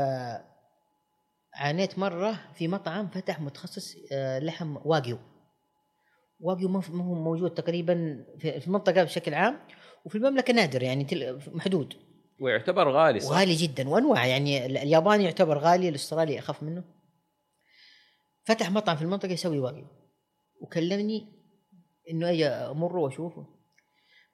[1.54, 5.18] عانيت مرة في مطعم فتح متخصص آه، لحم واقيو
[6.40, 9.60] واقيو ما هو موجود تقريبا في المنطقة بشكل عام
[10.06, 11.08] وفي المملكة نادر يعني
[11.48, 11.94] محدود.
[12.42, 16.84] ويعتبر غالي صح؟ وغالي جدا وأنواع يعني ال- الياباني يعتبر غالي الاسترالي اخف منه.
[18.44, 19.88] فتح مطعم في المنطقة يسوي واقيو
[20.62, 21.28] وكلمني
[22.10, 23.46] إنه أجي أمر وأشوفه.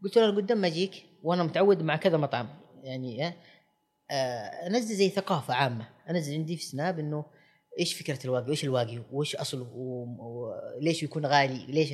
[0.04, 2.48] قلت له قدام ما أجيك وأنا متعود مع كذا مطعم.
[2.84, 3.26] يعني
[4.12, 5.90] آه، أنزل زي ثقافة عامة.
[6.10, 7.26] أنزل عندي في سناب إنه
[7.80, 11.94] إيش فكرة الواقيو إيش الواقيو وإيش اصله وليش يكون غالي؟ ليش؟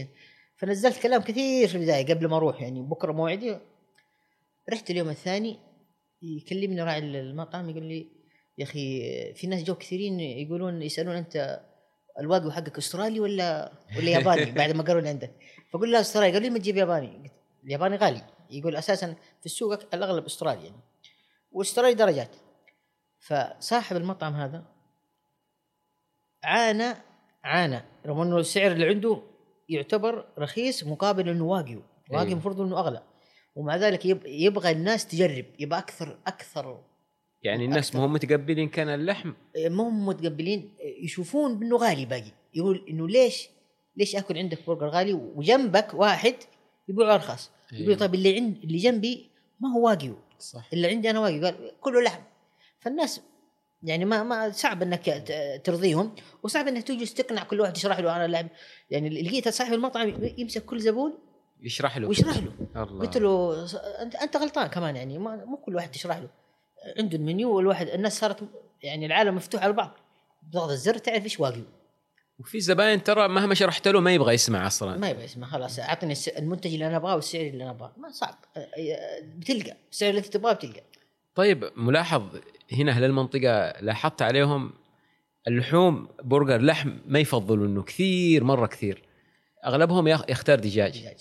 [0.57, 2.61] فنزلت كلام كثير في البداية قبل ما أروح.
[2.61, 3.57] يعني بكرة موعدي
[4.69, 5.59] رحت اليوم الثاني
[6.21, 8.07] يكلمني راعي المطعم يقول لي
[8.57, 11.63] يا أخي في ناس جو كثيرين يقولون يسألون أنت
[12.19, 15.31] الواقي حقك أسترالي ولا ولا ياباني؟ بعد ما قالوا لي عندك.
[15.71, 16.33] فقول لا أسترالي.
[16.33, 17.07] قال لي ما تجيب ياباني.
[17.23, 17.31] قلت
[17.63, 18.21] الياباني غالي.
[18.49, 20.79] يقول أساسا في السوق الأغلب أسترالي يعني.
[21.51, 22.35] وأسترالي درجات.
[23.19, 24.63] فصاحب المطعم هذا
[26.43, 26.93] عانى
[27.43, 27.81] عانى.
[28.05, 29.21] رغم إنه السعر اللي عنده
[29.69, 32.23] يعتبر رخيص مقابل إنه واقي واقي أيوه.
[32.31, 33.03] المفروض إنه أغلى.
[33.55, 35.45] ومع ذلك يب- يبغى الناس تجرب.
[35.59, 36.83] يبغى أكثر أكثر
[37.43, 39.33] يعني الناس ما هم متقبلين كان اللحم.
[39.69, 40.73] ما هم متقبلين
[41.03, 42.31] يشوفون إنه غالي باقي.
[42.53, 43.49] يقول إنه ليش
[43.97, 46.35] ليش أكل عندك برجر غالي وجنبك واحد
[46.87, 47.99] يبيعه ارخص يقول أيوه.
[47.99, 49.29] طيب اللي عند اللي جنبي
[49.59, 50.69] ما هو واقيو صح.
[50.73, 52.21] اللي عندي أنا واقيو قال كله لحم.
[52.79, 53.21] فالناس
[53.83, 55.23] يعني ما ما صعب إنك
[55.63, 58.47] ترضيهم وصعب إنك تجلس تقنع كل واحد تشرح له أنا لحم.
[58.89, 61.13] يعني لقيت صاحب المطعم يمسك كل زبون
[61.61, 62.07] يشرح له.
[62.07, 62.83] ويشرح له.
[62.83, 62.99] الله.
[62.99, 63.63] قلت له
[64.01, 66.29] أنت أنت غلطان كمان يعني ما مو كل واحد تشرح له.
[66.99, 68.43] عنده المنيو والواحد الناس صارت
[68.83, 69.91] يعني العالم مفتوح على بعض.
[70.51, 71.61] ضغط الزر تعرف إيش واقي
[72.39, 74.97] وفي زباين ترى مهما شرحت له ما يبغى يسمع أصلا.
[74.97, 77.93] ما يبغى يسمع خلاص اعطني المنتج اللي أنا أبغاه والسعر اللي أنا أبغاه.
[77.97, 78.35] ما صعب.
[79.23, 79.75] بتلقى.
[79.91, 80.83] السعر اللي تبغاه بتلقى.
[81.35, 82.23] طيب ملاحظ
[82.71, 84.73] هنا أهل المنطقة لاحظت عليهم
[85.47, 89.03] اللحوم برجر لحم ما يفضلوا إنه كثير مرة كثير.
[89.65, 90.99] أغلبهم يخ- يختار دجاج.
[90.99, 91.17] دجاج.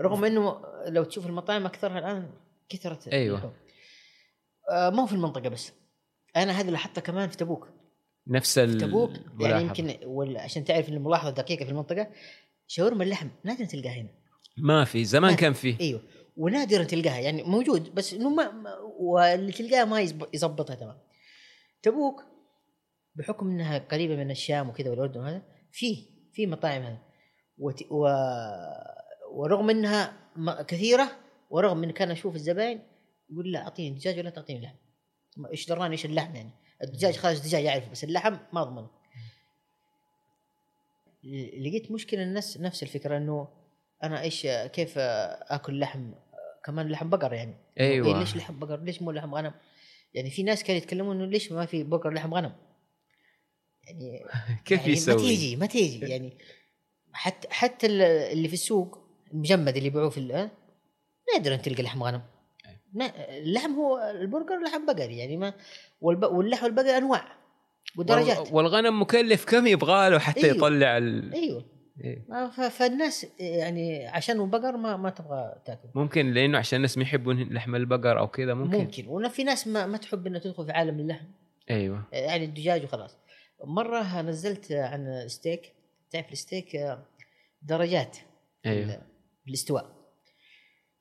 [0.00, 2.30] رغم إنه لو تشوف المطاعم أكثرها الآن
[2.68, 3.34] كثرت أيوة.
[3.36, 3.52] اللحوم.
[4.72, 5.72] آه مو في المنطقة بس.
[6.36, 7.68] أنا هذه لاحظتها كمان في تبوك.
[8.26, 9.10] نفس ال تبوك؟
[9.40, 9.62] يعني.
[9.62, 9.94] يمكن
[10.36, 12.06] عشان تعرف الملاحظة الدقيقه في المنطقة
[12.66, 14.10] شاورما اللحم نادر تلقاها هنا.
[14.58, 16.00] ما في زمان ما- كان فيه أيوه.
[16.36, 17.18] ونادرا تلقاها.
[17.20, 18.52] يعني موجود بس إنه ما,
[18.98, 20.00] واللي تلقاها ما
[20.34, 20.98] يزبطها تمام.
[21.82, 22.22] تبوك
[23.14, 25.42] بحكم إنها قريبة من الشام وكذا والأردن هذا
[25.72, 25.96] في
[26.32, 26.98] في مطاعم هذا.
[27.58, 27.82] وت...
[27.90, 28.08] و...
[29.32, 30.12] ورغم إنها
[30.68, 31.10] كثيرة
[31.50, 32.82] ورغم إن كان أشوف الزباين
[33.30, 34.76] يقول لا أعطيني دجاج ولا تعطيني لحم؟
[35.46, 36.50] إيش دراني إيش اللحم يعني؟
[36.82, 38.90] الدجاج خلاص دجاج يعرف بس اللحم ما أضمنه.
[41.24, 43.48] ل- لقيت مشكلة الناس نفس الفكرة إنه
[44.02, 46.12] أنا إيش كيف آكل لحم؟
[46.64, 47.54] كمان لحم بقر يعني.
[47.80, 48.08] أيوة.
[48.08, 49.54] إيه ليش لحم بقر؟ ليش مو لحم غنم؟
[50.14, 52.52] يعني في ناس كانوا يتكلمون إنه ليش ما في بقر لحم غنم؟
[53.82, 54.24] يعني
[54.64, 56.38] كيف يعني يسوي؟ ما تيجي ما تيجي يعني.
[57.12, 58.98] حتى حتى ال- اللي في السوق
[59.32, 60.50] المجمد اللي يبيعوه في
[61.34, 62.22] نادرا تلقى لحم غنم.
[63.06, 65.54] اللحم هو البرجر لحم بقري يعني ما
[66.00, 66.24] والب...
[66.24, 67.24] واللحم البقري أنواع
[67.96, 68.38] ودرجات.
[68.38, 70.56] وال- والغنم مكلف كم يبغى له حتى أيوة.
[70.56, 71.34] يطلع ال...
[71.34, 71.64] إيوه.
[72.04, 72.48] إيه.
[72.68, 75.88] فالناس يعني عشان البقر ما ما تبغى تاكل.
[75.94, 79.26] ممكن لأنه عشان الناس ما يحبون لحم البقر أو كذا ممكن, ممكن, ممكن.
[79.26, 81.26] وفي ناس ما, ما تحب انها تدخل في عالم اللحم.
[81.70, 82.04] أيوه.
[82.12, 83.16] يعني الدجاج وخلاص.
[83.64, 85.72] مرة نزلت عن ستيك
[86.10, 86.98] تعرف الستيك؟
[87.62, 88.16] درجات
[88.62, 88.84] في أيوه.
[88.94, 89.00] ال-
[89.44, 89.90] في الاستواء.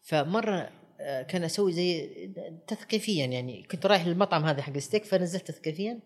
[0.02, 0.70] فمرة
[1.00, 2.08] كان أسوي زي
[2.68, 6.00] تثقيفيا يعني كنت رايح للمطعم هذا حق الستيك فنزلت تثقيفيا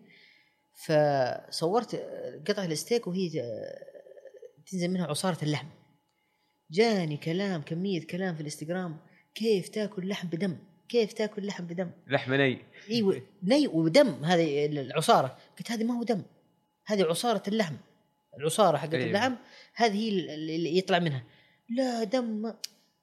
[0.72, 1.94] فصورت
[2.48, 3.28] قطعه الستيك وهي
[4.70, 5.66] تنزل منها عصارة اللحم.
[6.70, 8.96] جاني كلام كمية كلام في الإنستغرام
[9.34, 10.56] كيف تاكل لحم بدم؟
[10.88, 12.58] كيف تاكل لحم بدم؟ لحم ني.
[12.90, 15.38] أيوه ني ودم هذه العصارة.
[15.58, 16.22] قلت هذه ما هو دم
[16.86, 17.76] هذه عصارة اللحم.
[18.38, 19.06] العصارة حقت أيوة.
[19.06, 19.34] اللحم
[19.74, 21.24] هذه هي اللي يطلع منها.
[21.68, 22.54] لا دم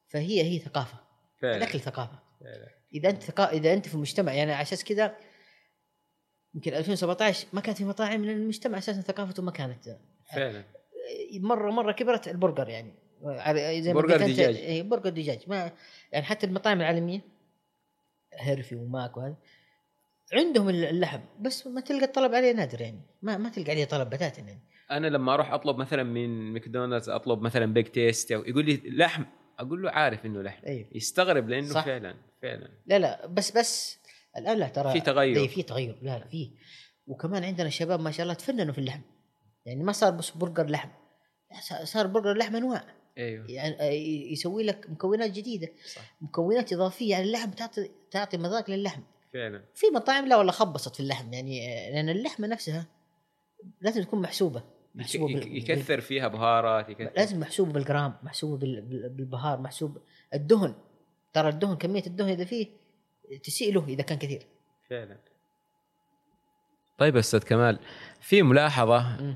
[0.07, 1.08] فهي هي ثقافة.
[1.43, 2.67] الاكل ثقافه فعلا.
[2.93, 3.51] إذا أنت ثقا...
[3.51, 5.15] إذا أنت في المجتمع يعني على أساس كذا
[6.55, 9.97] يمكن 2017 ما كانت في مطاعم لأن المجتمع أساسا ثقافته ما كانت.
[10.35, 10.63] فعلا.
[11.39, 12.93] مرة مرة كبرت البرجر يعني.
[13.23, 14.55] على- زي ما برجر دجاج.
[14.55, 15.39] إيه، برجر دجاج.
[15.47, 15.71] ما
[16.11, 17.21] يعني حتى المطاعم العالمية
[18.33, 19.35] هرفي وماك وهذا
[20.33, 23.01] عندهم اللحم بس ما تلقى الطلب عليه نادر يعني.
[23.21, 24.59] ما ما تلقى عليه طلب بتاتا يعني.
[24.91, 29.23] أنا لما أروح أطلب مثلا من ماكدونالدز أطلب مثلا بيج تيستي يقول لي لحم
[29.59, 30.65] أقول له عارف إنه لحم.
[30.65, 30.87] أيوه.
[30.91, 31.85] يستغرب لأنه صح.
[31.85, 32.69] فعلا فعلا.
[32.85, 33.99] لا لا بس بس
[34.37, 35.37] الآن لا ترى في تغير.
[35.37, 35.99] إيه، في تغير.
[36.01, 36.51] لا لا في.
[37.07, 39.01] وكمان عندنا شباب ما شاء الله تفننوا في اللحم.
[39.65, 40.89] يعني ما صار بس برجر لحم.
[41.83, 42.83] صار- برجر لحم أنواع.
[43.17, 43.45] أيوه.
[43.51, 43.91] يعني آه،
[44.31, 45.67] يسوي لك مكونات جديدة.
[45.95, 46.17] صح.
[46.21, 47.15] مكونات إضافية.
[47.15, 49.01] على اللحم تعطي تعطي مذاق للحم.
[49.33, 49.63] فعلا.
[49.75, 51.33] في مطاعم لا والله خبصت في اللحم.
[51.33, 52.85] يعني آه، لأن اللحمة نفسها
[53.81, 54.63] لازم تكون محسوبة.
[54.95, 59.97] محسوبة بال- يكثر فيها بهارات يكثر لازم محسوبة بالجرام محسوبة بال- بال- بالبهار محسوب
[60.33, 60.75] الدهن
[61.33, 62.67] ترى الدهن كمية الدهن إذا فيه
[63.43, 64.45] تسيء له إذا كان كثير.
[64.89, 65.17] فعلا.
[66.97, 67.79] طيب أستاذ كمال
[68.21, 69.35] في ملاحظة.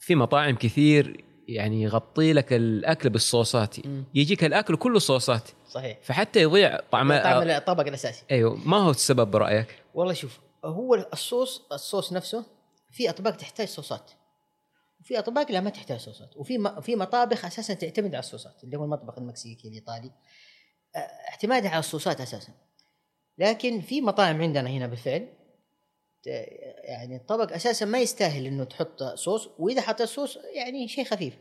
[0.00, 3.76] في مطاعم كثير يعني يغطي لك الأكل بالصوصات.
[4.14, 5.48] يجيك الأكل كله صوصات.
[5.68, 5.98] صحيح.
[6.02, 8.24] فحتى يضيع طعم طعم الطبق الأساسي.
[8.30, 12.44] أيوه ما هو السبب برأيك؟ والله شوف هو الصوص الصوص نفسه
[12.90, 14.10] في أطباق تحتاج صوصات.
[15.00, 18.84] وفي أطباق لا ما تحتاج صوصات وفي في مطابخ أساسا تعتمد على الصوصات اللي هو
[18.84, 20.12] المطبخ المكسيكي الإيطالي.
[21.30, 22.52] اعتمادها على الصوصات أساسا.
[23.38, 25.28] لكن في مطاعم عندنا هنا بالفعل
[26.84, 31.34] يعني الطبق أساسا ما يستاهل إنه تحط صوص وإذا حطيت صوص يعني شيء خفيف.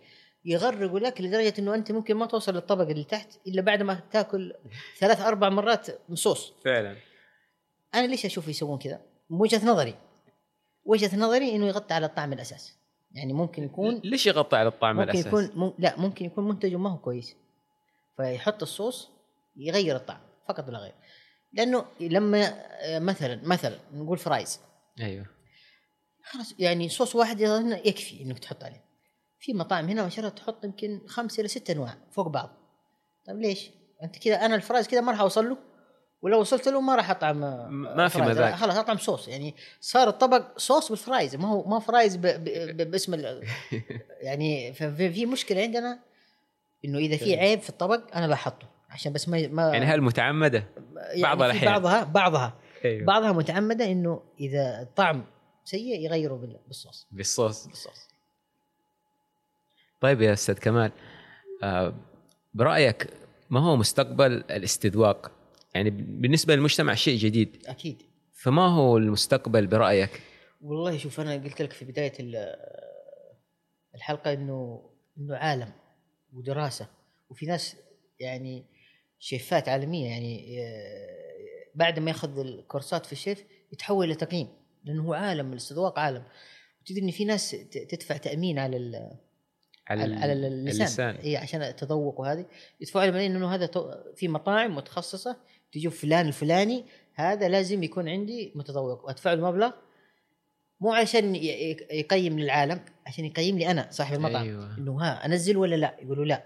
[0.46, 4.54] يغرقوا لك لدرجة إنه أنت ممكن ما توصل للطبق اللي تحت إلا بعد ما تاكل
[5.00, 6.54] ثلاث أربع مرات صوص.
[6.66, 6.96] فعلا.
[7.96, 9.96] أنا ليش أشوف يسوون كذا؟ من وجهة نظري.
[10.86, 12.77] وجهة نظري إنه يغطي على الطعم الاساس
[13.12, 16.76] يعني ممكن يكون ليش يغطي على الطعم ممكن الأساسي؟ يكون مم لا ممكن يكون منتجه
[16.76, 17.36] ما هو كويس.
[18.18, 19.10] فيحط الصوص
[19.56, 20.94] يغير الطعم فقط ولا غير.
[21.54, 22.44] لأنه لما
[22.82, 24.60] آه، مثلا مثلا نقول fries.
[25.00, 25.26] أيوه.
[26.24, 27.42] خلاص يعني صوص واحد
[27.86, 28.84] يكفي إنك تحط عليه.
[29.40, 32.50] في مطاعم هنا ما شاء الله تحط يمكن خمسة إلى ست أنواع فوق بعض.
[33.28, 33.70] طيب ليش؟
[34.04, 35.58] أنت كذا أنا ال fries كذا ما راح أوصل له
[36.22, 37.38] ولو وصلت له ما راح أطعم
[37.96, 38.22] ما في.
[38.22, 38.56] مذاق.
[38.56, 42.22] خلاص أطعم صوص يعني صار الطبق sauce بال fries ما هو ما fries ب...
[42.22, 42.44] ب...
[42.92, 43.44] باسم ال...
[44.22, 46.00] يعني ففي في مشكلة عندنا
[46.86, 50.64] إنه إذا في عيب في الطبق أنا بحطه عشان بس ما ما يعني هل متعمدة؟
[50.96, 51.72] يعني بعضها في الأحيان.
[51.74, 52.54] بعضها بعضها
[52.86, 55.26] أيوه بعضها متعمدة إنه إذا الطعم
[55.66, 58.08] سيء يغيروا بال- بالصوص بالصوص بالصوص
[60.02, 60.92] طيب يا أستاذ كمال
[61.64, 61.94] آه
[62.54, 63.08] برأيك
[63.50, 65.32] ما هو مستقبل الاستذواق؟
[65.76, 67.64] يعني بالنسبة للمجتمع شيء جديد.
[67.68, 68.02] أكيد.
[68.34, 70.22] فما هو المستقبل برأيك؟
[70.62, 72.56] والله شوف أنا قلت لك في بداية ال-
[73.96, 75.72] الحلقة إنه إنه عالم
[76.34, 76.88] ودراسة.
[77.30, 77.76] وفي ناس
[78.20, 78.66] يعني
[79.20, 81.08] شيفات عالمية يعني آه،
[81.76, 83.44] بعد ما يأخذ الكورسات في الشيف
[83.74, 84.48] يتحول إلى تقييم
[84.84, 86.24] لأنه هو عالم الاستذواق عالم.
[86.86, 87.52] تدري إن في ناس
[87.90, 89.18] تدفع تأمين على ال-
[89.88, 91.16] على, على, على اللسان, اللسان.
[91.16, 92.46] إي عشان التذوق وهذه.
[92.82, 93.70] يدفعوا على ملايين انه هذا
[94.16, 95.38] في مطاعم متخصصة
[95.72, 99.72] تجيب فلان الفلاني هذا لازم يكون عندي متذوق وأدفع له مبلغ
[100.82, 101.36] مو عشان
[101.92, 104.44] يقيم للعالم عشان يقيم لي أنا صاحب المطعم.
[104.44, 104.78] أيوة.
[104.78, 106.44] إنه ها أنزل ولا لا؟ يقولوا لا.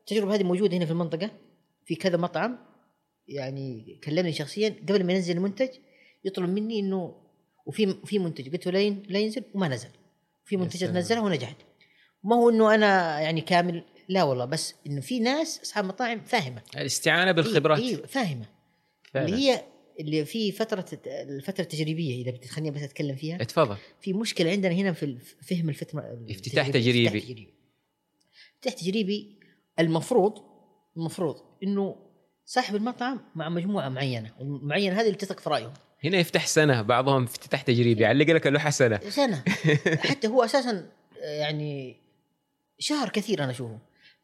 [0.00, 1.30] التجربة هذه موجودة هنا في المنطقة
[1.84, 2.58] في كذا مطعم.
[3.28, 5.68] يعني كلمني شخصيا قبل ما ينزل المنتج
[6.24, 7.22] يطلب مني إنه
[7.66, 8.52] وفي في منتج.
[8.52, 9.88] قلت له لا ين- لا ينزل وما نزل.
[10.44, 10.90] في منتجات.
[10.90, 11.56] نزلها ونجحت.
[12.24, 16.62] ما هو إنه أنا يعني كامل لا والله بس إنه في ناس أصحاب مطاعم فاهمة.
[16.76, 17.78] الاستعانة بالخبرات.
[17.78, 18.46] أيوه فاهمة.
[19.12, 19.26] فعلا.
[19.26, 19.64] اللي هي
[20.00, 23.42] اللي في فترة الفترة التجريبية إذا بتخليني بس أتكلم فيها.
[23.42, 23.76] اتفضل.
[24.00, 26.68] في مشكلة عندنا هنا في فهم الفترة افتتاح.
[26.68, 27.06] تجريبي.
[27.06, 27.54] افتتاح تجريبي.
[28.54, 29.36] افتتاح تجريبي
[29.78, 30.38] المفروض
[30.96, 31.96] المفروض إنه
[32.44, 35.72] صاحب المطعم مع مجموعة معينة المعينه هذه اللي تثق في رأيهم.
[36.04, 39.00] هنا يفتح سنة بعضهم افتتاح تجريبي يعلق لك اللوحه سنة.
[39.08, 39.44] سنة.
[40.10, 40.90] حتى هو أساسا
[41.22, 41.96] يعني
[42.78, 43.78] شهر كثير أنا أشوفه.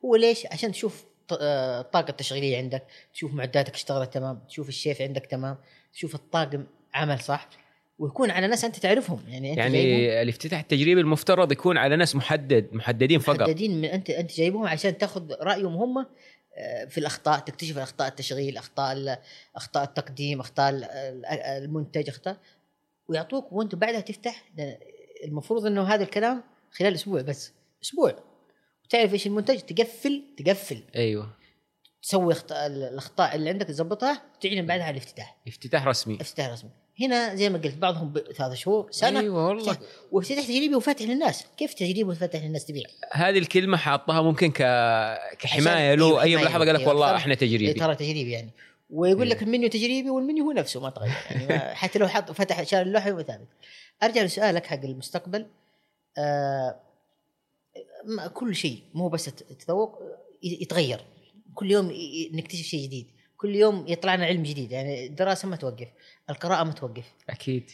[0.04, 1.04] هو ليش عشان تشوف
[1.40, 2.82] آه، الطاقة التشغيلية عندك
[3.14, 5.56] تشوف معداتك اشتغلت تمام تشوف الشيف عندك تمام
[5.92, 7.48] تشوف الطاقم عمل صح
[7.98, 12.68] ويكون على ناس أنت تعرفهم يعني أنت يعني الافتتاح التجريبي المفترض يكون على ناس محدد
[12.72, 13.40] محددين فقط.
[13.40, 16.06] محددين من أنت أنت جايبهم عشان تاخذ رأيهم هم
[16.56, 19.22] آه، في الأخطاء تكتشف اخطاء التشغيل أخطاء
[19.56, 21.26] أخطاء التقديم أخطاء ال- ال-
[21.64, 22.36] المنتج أخطاء.
[23.08, 24.44] ويعطوك وأنت بعدها تفتح
[25.24, 26.42] المفروض إنه هذا الكلام
[26.72, 28.31] خلال أسبوع بس أسبوع.
[28.92, 30.82] وتعرف إيش المنتج تقفل تقفل.
[30.96, 31.28] أيوه.
[32.02, 35.36] تسوي أخطاء الأخطاء اللي عندك تظبطها تعلن بعدها على الافتتاح.
[35.48, 36.18] افتتاح رسمي.
[36.20, 36.70] افتتاح رسمي.
[37.00, 39.20] هنا زي ما قلت بعضهم ثلاث شهور سنة.
[39.20, 39.78] أيوه والله.
[40.12, 41.44] وافتتاح تجريبي وفاتح للناس.
[41.56, 42.82] كيف تجريبي وفاتح للناس تبيع؟
[43.12, 44.62] هذه الكلمة حاطها ممكن ك...
[45.38, 48.50] كحماية له أيوة، أي ملاحظة قال لك أيوة، والله إحنا إيه تجريبي ترى تجريبي يعني.
[48.90, 49.42] ويقول لك إيه.
[49.42, 51.12] المنيو تجريبي والمنيو هو نفسه ما تغير.
[51.30, 53.48] يعني ما حتى لو حط فتح شال اللوحة هو ثابت.
[54.02, 55.46] أرجع لسؤالك حق المستقبل.
[56.18, 56.91] آه
[58.34, 59.98] كل شيء مو بس الت- التذوق
[60.42, 61.00] يتغير.
[61.54, 61.92] كل يوم
[62.32, 63.06] نكتشف شيء جديد.
[63.36, 64.72] كل يوم يطلع لنا علم جديد.
[64.72, 65.88] يعني الدراسة ما توقف
[66.30, 67.12] القراءة ما توقف.
[67.30, 67.70] أكيد.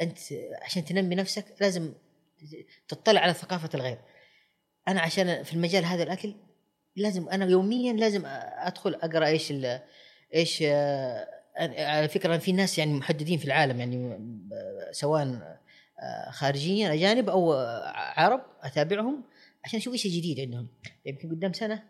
[0.00, 0.18] أنت
[0.62, 1.92] عشان تنمي نفسك لازم
[2.88, 3.98] تطلع على ثقافة الغير.
[4.88, 6.34] أنا عشان في المجال هذا الأكل
[6.96, 9.80] لازم أنا يوميا لازم أدخل أقرأ إيش ال
[10.34, 11.26] إيش آه،
[11.78, 14.18] على فكرة في ناس يعني محددين في العالم يعني
[14.92, 15.22] سواء
[16.02, 19.24] آه، خارجيا أجانب أو آه، عرب أتابعهم.
[19.64, 20.68] عشان أشوف إيش الجديد عندهم.
[21.06, 21.82] يمكن قدام سنة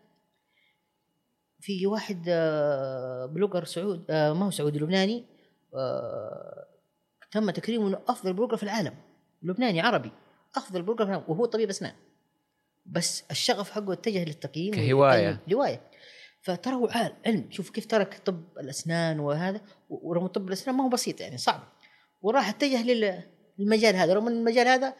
[1.59, 5.25] في واحد آه، blogger سعود آه، ما هو سعودي لبناني
[5.75, 6.67] آه،
[7.31, 8.95] تم تكريمه إنه أفضل blogger في العالم.
[9.43, 10.11] لبناني عربي.
[10.55, 11.93] أفضل بروجرام وهو طبيب أسنان.
[12.85, 14.97] بس الشغف حقه اتجه للتقييم.
[14.97, 15.39] والتقييم.
[15.53, 15.81] هوايه
[16.41, 17.51] فترى هو عال- علم.
[17.51, 19.61] شوف كيف ترك طب الأسنان وهذا.
[19.89, 21.63] ورغم طب الأسنان ما هو بسيط يعني صعب.
[22.21, 23.23] وراح اتجه لل-
[23.59, 24.13] للمجال هذا.
[24.13, 24.93] رغم إن المجال هذا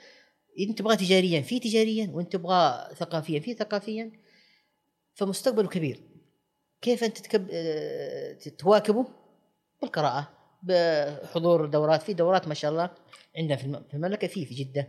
[0.60, 4.12] انت تبغاه تجاريا في تجاريا وانت تبغاه ثقافيا في ثقافيا
[5.14, 6.00] فمستقبله كبير.
[6.82, 7.48] كيف أنت تكب...
[7.52, 9.06] آه، تواكبه؟
[9.82, 10.30] بالقراءة
[10.64, 12.02] بحضور دورات.
[12.02, 12.90] في دورات ما شاء الله
[13.38, 14.88] عندنا في الم- في المملكة في في جدة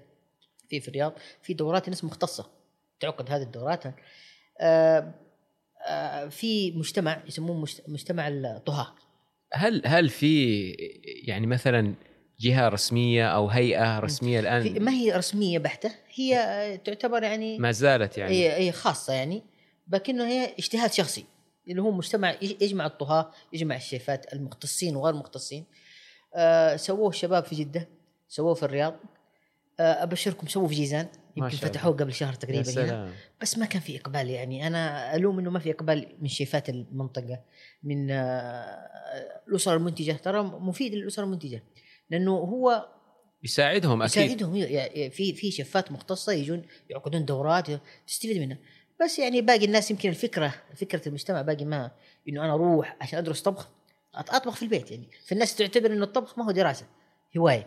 [0.68, 1.12] في في الرياض.
[1.42, 2.50] في دورات ناس مختصة
[3.00, 3.84] تعقد هذه الدورات.
[4.60, 5.14] آه،
[5.88, 8.94] آه، في مجتمع يسموه مجت- مجتمع الطهاة.
[9.52, 10.60] هل هل في
[11.24, 11.94] يعني مثلا
[12.40, 18.18] جهة رسمية أو هيئة رسمية الآن؟ ما هي رسمية بحتة؟ هي تعتبر يعني ما زالت
[18.18, 18.48] يعني.
[18.52, 19.42] هي خاصة يعني
[19.88, 21.24] لكنه هي اجتهاد شخصي
[21.68, 25.64] اللي هو مجتمع يج- يجمع الطهاة يجمع الشيفات المختصين وغير المختصين
[26.34, 27.88] آه سووه الشباب في جدة
[28.28, 28.94] سووه في الرياض.
[29.80, 31.06] آه أبشركم سووه في جيزان
[31.36, 31.56] يمكن.
[31.56, 33.12] فتحوه قبل شهر تقريبا هنا.
[33.40, 34.66] بس ما كان في إقبال يعني.
[34.66, 37.40] أنا ألوم إنه ما في إقبال من شيفات المنطقة
[37.82, 40.12] من آه، الأسر المنتجة.
[40.12, 41.62] ترى مفيد للأسر المنتجة.
[42.12, 42.88] لأنه هو
[43.44, 44.24] يساعدهم أكيد.
[44.24, 44.56] يساعدهم.
[44.56, 47.66] ي- ي- في في شيفات مختصة يجون يعقدون دورات
[48.06, 48.58] تستفيد منها.
[49.04, 51.90] بس يعني باقي الناس يمكن الفكرة فكرة المجتمع باقي ما
[52.28, 53.68] إنه أنا أروح عشان أدرس طبخ
[54.14, 55.08] أطبخ في البيت يعني.
[55.26, 56.86] فالناس تعتبر إنه الطبخ ما هو دراسة
[57.38, 57.66] هواية.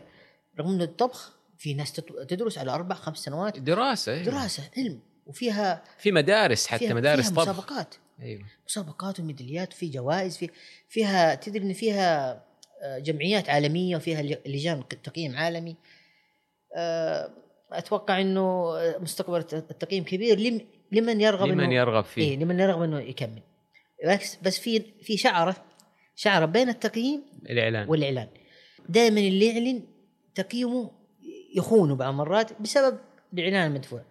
[0.59, 1.93] رغم إنه الطبخ في ناس
[2.27, 3.59] تدرس على أربع خمس سنوات.
[3.59, 4.23] دراسة أيوة.
[4.25, 4.99] دراسة علم.
[5.25, 7.49] وفيها في مدارس حتى فيها مدارس فيها طبخ.
[7.49, 7.95] مسابقات.
[8.21, 8.43] أيوه.
[8.67, 10.49] مسابقات وميداليات وفي جوائز في
[10.89, 12.43] فيها تدري إن فيها
[12.99, 15.75] جمعيات عالمية وفيها لجان تقييم عالمي.
[16.77, 17.29] آه،
[17.71, 18.41] أتوقع إنه
[18.77, 20.39] آه، مستقبل الت- التقييم كبير.
[20.39, 20.61] لم-
[20.91, 23.41] لمن يرغب لمن يرغب إيه فيه لمن يرغب إنه يكمل.
[24.07, 25.55] بس بس في في شعره
[26.15, 27.89] شعرة بين التقييم الإعلان.
[27.89, 28.27] والإعلان.
[28.89, 29.83] دائما اللي يعلن
[30.35, 30.91] تقييمه
[31.57, 32.97] يخونه بعض المرات بسبب
[33.33, 34.01] الإعلان المدفوع.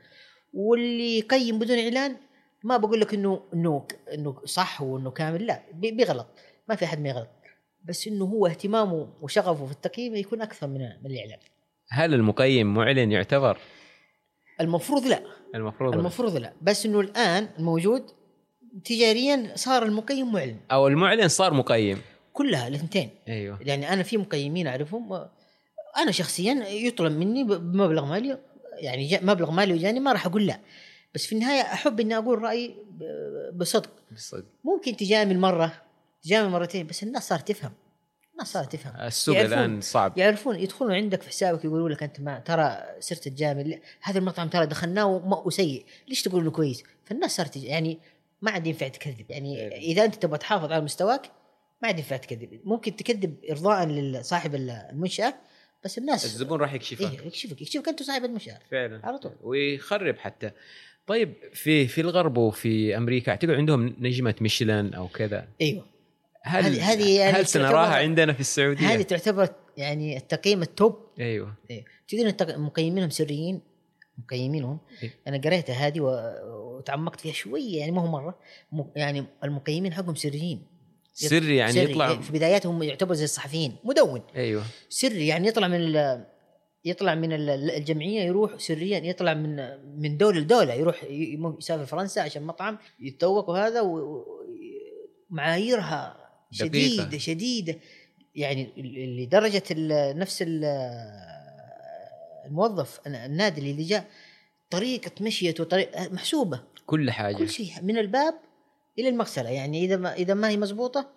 [0.55, 2.17] واللي يقيم بدون إعلان
[2.65, 6.27] ما بقول لك انه انه إنه صح وإنه كامل لا بي- بيغلط.
[6.69, 7.29] ما في أحد ما يغلط.
[7.85, 11.39] بس إنه هو اهتمامه وشغفه في التقييم يكون أكثر من من الاعلان
[11.89, 13.59] هل المقيم معلن يعتبر؟
[14.61, 15.23] المفروض لا.
[15.55, 16.53] المفروض المفروض لا.
[16.63, 18.07] بس إنه الآن الموجود
[18.85, 20.57] تجاريا صار المقيم معلن.
[20.73, 21.99] أو المعلن صار مقيم.
[22.33, 23.11] كلها الاثنتين.
[23.29, 23.59] أيوه.
[23.63, 25.29] يعني أنا في مقيمين أعرفهم.
[25.97, 28.39] أنا شخصيا يطلب مني بمبلغ مالي
[28.79, 30.61] يعني مبلغ مالي وجاني ما راح أقول لا.
[31.15, 32.75] بس في النهاية أحب إني أقول رأيي
[33.55, 33.91] بصدق.
[34.11, 35.84] بالصدق ممكن تجامل مرة
[36.25, 37.73] تجامل مرتين بس الناس صارت تفهم.
[38.33, 38.97] الناس صارت تفهم.
[38.97, 39.39] السوق.
[39.39, 40.19] الآن صعب.
[40.19, 44.67] يعرفون يدخلون عندك في حسابك يقولوا لك أنت ما ترى صرت تجامل هذا المطعم ترى
[44.67, 45.07] دخلناه
[45.47, 45.85] وسيء.
[46.09, 47.99] ليش تقول إنه كويس؟ فالناس صارت يعني
[48.43, 49.31] ما عاد ينفع تكذب.
[49.31, 49.93] يعني إيه.
[49.93, 51.31] إذا أنت تبغى تحافظ على مستواك
[51.83, 52.61] ما عاد ينفع تكذب.
[52.65, 55.35] ممكن تكذب ارضاء لصاحب المنشأة
[55.85, 57.01] بس الناس الزبون راح يكشفك.
[57.01, 57.63] إيه يكشفك.
[57.63, 58.59] يكشفك أنت صاحب المنشأة.
[58.71, 59.01] فعلا.
[59.07, 59.33] على طول.
[59.43, 60.51] ويخرب حتى.
[61.07, 65.49] طيب في في الغرب وفي أمريكا أعتقد عندهم نجمة ميشلان أو كذا.
[65.61, 65.94] أيوه.
[66.47, 70.99] هل هذه- هذه يعني هل سنراها تعتبر- عندنا في السعودية؟ هذه تعتبر يعني التقييم التوب
[71.21, 71.55] أيوه.
[71.71, 71.85] إيه.
[72.09, 73.61] تدري التق- مقيمينهم سريين؟
[74.19, 74.79] مقيمينهم.
[75.03, 75.11] إيه.
[75.29, 78.39] أنا قريتها هذه وتعمقت فيها شوية يعني ما هو مرة.
[78.73, 80.67] م- يعني المقيمين حقهم سريين.
[81.13, 81.91] سري يعني سري.
[81.91, 83.77] يطلع إيه، في بداياتهم يعتبر زي الصحفيين.
[83.85, 84.23] مدون.
[84.37, 84.63] أيوه.
[84.89, 86.27] سري يعني يطلع من ال-
[86.85, 89.57] يطلع من ال- الجمعية يروح سريا يطلع من
[90.03, 90.75] من دولة لدولة.
[90.75, 91.05] يروح
[91.59, 94.25] يسافر فرنسا عشان مطعم يتذوق وهذا و- و-
[95.31, 96.24] معاييرها
[96.55, 97.19] شديده دقيقة.
[97.19, 97.77] شديدة
[98.35, 98.69] يعني
[99.19, 99.63] لدرجة
[100.13, 100.65] نفس ال-
[102.47, 104.05] الموظف النادي اللي جاء
[104.71, 106.63] طريقة مشيته طريقه محسوبة.
[106.87, 107.37] كل حاجة.
[107.37, 108.35] كل شيء من الباب
[108.99, 109.51] إلى المغسلة.
[109.51, 111.11] يعني إذا ما إذا ما هي مزبوطه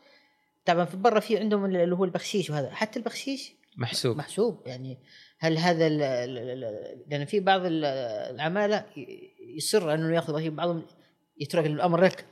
[0.65, 2.69] طبعا في برا في عندهم اللي هو البخشيش وهذا.
[2.71, 4.17] حتى البخشيش محسوب.
[4.17, 4.61] محسوب.
[4.65, 4.97] يعني
[5.39, 5.89] هل هذا
[7.07, 7.85] لأن في بعض ال-
[8.35, 8.85] العمالة
[9.57, 10.85] يصر أنه يأخذ بعضهم
[11.39, 12.25] يترك الأمر لك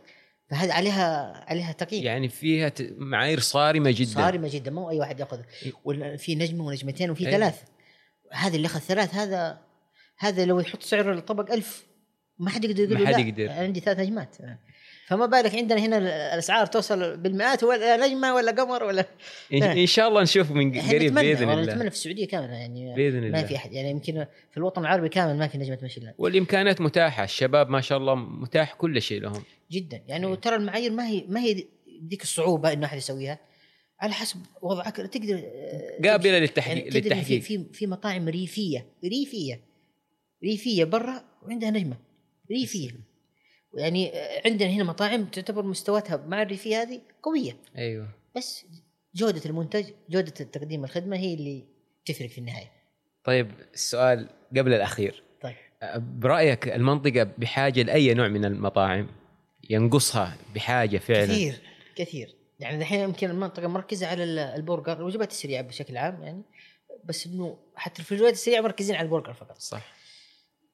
[0.49, 2.03] فهذا عليها عليها تقييم.
[2.03, 4.09] يعني فيها معايير صارمة جدا.
[4.09, 5.41] صارمة جدا مو أي واحد يأخذ.
[6.17, 7.23] في نجمة ونجمتين وفي.
[7.23, 7.61] ثلاث.
[8.31, 9.61] هذا اللي أخذ ثلاث هذا
[10.17, 11.85] هذا لو يحط سعر الطبق ألف
[12.39, 13.51] ما حد يقدر يقول ما حد يقدر.
[13.51, 14.37] عندي ثلاث نجمات.
[15.07, 15.97] فما بالك عندنا هنا
[16.33, 19.05] الأسعار توصل بالمئات ولا نجمة ولا قمر ولا
[19.53, 21.73] ان شاء الله نشوف من قريب بإذن الله.
[21.73, 23.43] نتمنى في السعودية كاملة يعني بإذن ما الله.
[23.43, 26.13] في أحد يعني يمكن في الوطن العربي كامل ما في نجمة ميشيلان.
[26.17, 29.43] والامكانات متاحة الشباب ما شاء الله متاح كل شيء لهم.
[29.71, 30.31] جدا يعني إيه.
[30.31, 31.65] وترى المعايير ما هي ما هي
[32.09, 33.39] ذيك الصعوبة إنه أحد يسويها
[33.99, 37.41] على حسب وضعك تقدر آه، قابلة يعني للتحقيق في للتحقيق.
[37.41, 39.61] في في مطاعم ريفية ريفية
[40.43, 41.97] ريفية برا وعندها نجمة
[42.51, 43.14] ريفية.
[43.76, 44.11] يعني
[44.45, 47.57] عندنا هنا مطاعم تعتبر مستوياتها مع الريفيه هذه قوية.
[47.78, 48.09] أيوه.
[48.36, 48.65] بس
[49.15, 51.63] جودة المنتج جودة تقديم الخدمة هي اللي
[52.05, 52.71] تفرق في النهاية.
[53.23, 55.23] طيب السؤال قبل الأخير.
[55.97, 59.07] برأيك المنطقة بحاجة لأي نوع من المطاعم؟
[59.69, 61.61] ينقصها بحاجة فعلا؟ كثير
[61.95, 62.36] كثير.
[62.59, 66.41] يعني الحين يمكن المنطقة مركزة على ال- البرجر الوجبات السريعة بشكل عام يعني.
[67.05, 69.57] بس إنه حتى في الوجبات السريعة مركزين على البرجر فقط.
[69.57, 69.93] صح.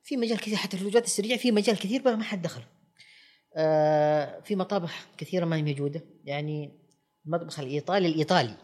[0.04, 2.62] في مجال كثير حتى في الوجبات السريعة في مجال كثير بقى ما حد دخل.
[4.44, 6.02] في مطابخ كثيرة ما هي موجودة.
[6.24, 6.72] يعني
[7.26, 8.56] المطبخ الإيطالي الإيطالي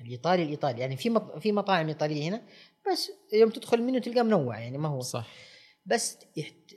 [0.00, 0.80] الإيطالي الإيطالي.
[0.80, 2.42] يعني في في مطاعم إيطالية هنا
[2.92, 5.00] بس يوم تدخل منه تلقاه منوع يعني ما هو.
[5.00, 5.26] صح.
[5.86, 6.18] بس.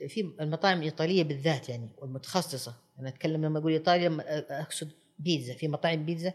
[0.08, 2.74] في المطاعم الإيطالية بالذات يعني والمتخصصة.
[3.00, 4.18] أنا أتكلم لما أقول إيطاليا
[4.60, 5.54] أقصد بيتزا.
[5.54, 6.32] في مطاعم بيتزا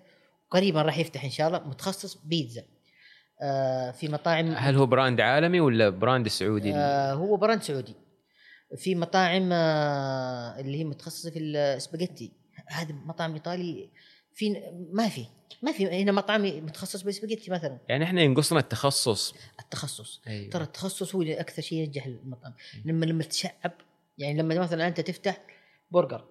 [0.50, 2.64] قريبا راح يفتح إن شاء الله متخصص بيتزا.
[3.42, 7.96] آه في مطاعم هل هو brand عالمي ولا brand سعودي؟ آه هو brand سعودي.
[8.78, 12.32] في مطاعم آه اللي هي متخصصة في السباجيتي
[12.68, 13.90] هذا مطعم إيطالي
[14.34, 15.26] في ما في
[15.62, 17.78] ما في هنا مطعم متخصص بالسباجيتي مثلا.
[17.90, 19.34] يعني إحنا ينقصنا التخصص.
[19.60, 20.22] التخصص.
[20.28, 20.50] أيوة.
[20.50, 22.54] ترى التخصص هو اللي أكثر شيء ينجح المطعم.
[22.86, 23.72] لما لما تشعب
[24.18, 25.42] يعني لما مثلا أنت تفتح
[25.92, 26.26] برجر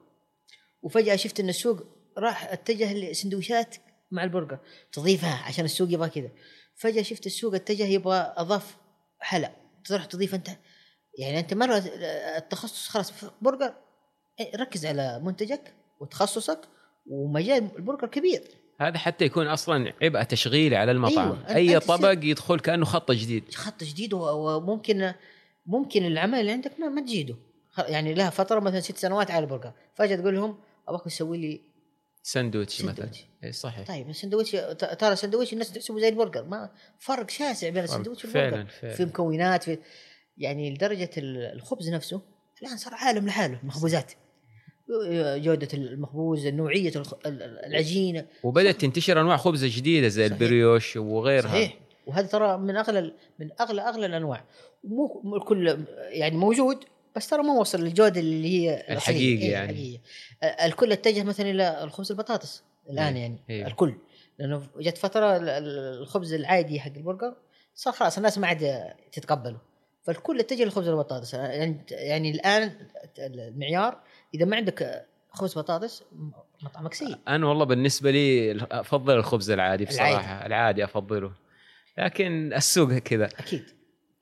[0.82, 1.86] وفجأة شفت إن السوق
[2.18, 3.76] راح أتجه لسندويشات
[4.10, 4.58] مع البرجر
[4.92, 6.30] تضيفها عشان السوق يبغى كذا.
[6.74, 8.76] فجأة شفت السوق أتجه يبغى أضاف
[9.20, 9.52] حلا
[9.84, 10.50] تروح تضيف أنت
[11.18, 11.82] يعني أنت مرة
[12.36, 13.74] التخصص خلاص برجر
[14.40, 16.60] إيه، ركز على منتجك وتخصصك
[17.06, 18.42] ومجال البرجر كبير.
[18.80, 21.44] هذا حتى يكون أصلا عبء تشغيلي على المطعم.
[21.48, 21.74] أيوة.
[21.74, 23.54] أي طبق يدخل كأنه خط جديد.
[23.54, 25.12] خط جديد وممكن
[25.66, 27.36] ممكن العمل اللي عندك ما, ما تجيده.
[27.78, 29.72] يعني لها فترة مثلا ست سنوات على البرجر.
[29.94, 30.58] فجأة تقول لهم
[30.88, 31.60] ابغاك تسوي لي
[32.22, 33.10] ساندويتش مثلا.
[33.44, 33.86] اي صحيح.
[33.88, 38.50] طيب السندويتش ت- ترى السندويتش الناس تحسبه زي البرجر ما فرق شاسع بين السندويتش والبرجر.
[38.50, 38.94] فعلا فعلا.
[38.94, 39.78] في مكونات في
[40.38, 42.20] يعني لدرجة ال- الخبز نفسه
[42.62, 44.12] الآن صار عالم لحاله المخبوزات
[45.36, 46.92] جودة المخبوز نوعية
[47.66, 50.40] العجينة وبدأت تنتشر أنواع خبز جديدة زي صحيح.
[50.40, 54.44] البريوش وغيرها صحيح وهذا ترى من أغلى من أغلى أغلى الأنواع
[54.84, 56.84] مو الكل يعني موجود
[57.16, 58.96] بس ترى ما وصل للجودة اللي هي الأصلية.
[58.96, 59.70] الحقيقي إيه، يعني.
[59.70, 60.00] الحقيقية.
[60.66, 63.66] الكل اتجه مثلا إلى الخبز البطاطس الآن إيه، يعني إيه.
[63.66, 63.94] الكل
[64.38, 67.34] لأنه جت فترة ال- ال- الخبز العادي حق البرجر
[67.74, 69.58] صار خلاص الناس ما عاد تتقبله
[70.02, 71.34] فالكل اتجه لخبز البطاطس.
[71.34, 72.70] يعني يعني الآن
[73.18, 73.98] المعيار
[74.34, 76.04] إذا ما عندك خبز بطاطس
[76.62, 77.16] مطعمك سيء.
[77.28, 79.96] أنا والله بالنسبة لي أفضل الخبز العادي العادي.
[79.96, 80.46] بصراحة.
[80.46, 81.32] العادي أفضله.
[81.98, 83.26] لكن السوق كذا.
[83.26, 83.64] أكيد.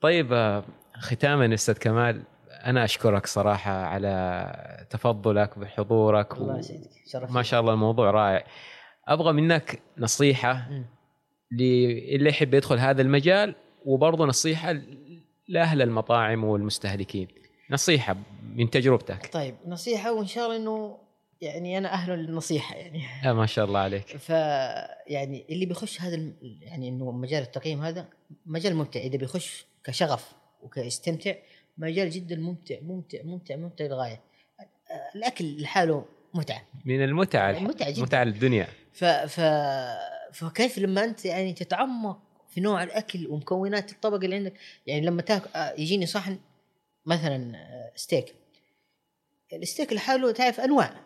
[0.01, 0.63] طيب آه،
[0.99, 2.23] ختاما أستاذ كمال
[2.65, 6.57] أنا أشكرك صراحة على تفضلك بحضورك الله و...
[6.57, 6.89] يسعدك.
[7.07, 8.45] شرف ما شاء الله الموضوع رائع.
[9.07, 10.85] أبغى منك نصيحة مم.
[11.51, 13.55] للي يحب يدخل هذا المجال
[13.85, 14.81] وبرضه نصيحة
[15.51, 17.27] لأهل المطاعم والمستهلكين.
[17.71, 18.15] نصيحة
[18.55, 19.33] من تجربتك.
[19.33, 20.97] طيب نصيحة وإن شاء الله إنه
[21.41, 23.03] يعني أنا أهل للنصيحة يعني.
[23.25, 24.17] آه ما شاء الله عليك.
[24.17, 24.29] ف
[25.07, 28.07] يعني اللي بيخش هذا يعني إنه مجال التقييم هذا
[28.45, 28.99] مجال ممتع.
[28.99, 30.31] إذا بيخش كشغف
[30.61, 31.33] وكيستمتع
[31.77, 34.21] مجال جدا ممتع ممتع ممتع ممتع للغاية.
[35.15, 36.61] الأكل لحاله متعة.
[36.85, 38.01] من المتعه متعة جدا.
[38.01, 38.67] متعه الدنيا.
[38.93, 39.41] ف ف
[40.33, 42.19] فكيف لما أنت يعني تتعمق
[42.51, 44.53] في نوع الأكل ومكونات الطبق اللي عندك.
[44.87, 46.39] يعني لما تاكل آه، يجيني صحن
[47.05, 47.55] مثلا
[47.95, 48.35] steak
[49.53, 51.01] ال steak لحاله تعرف أنواع.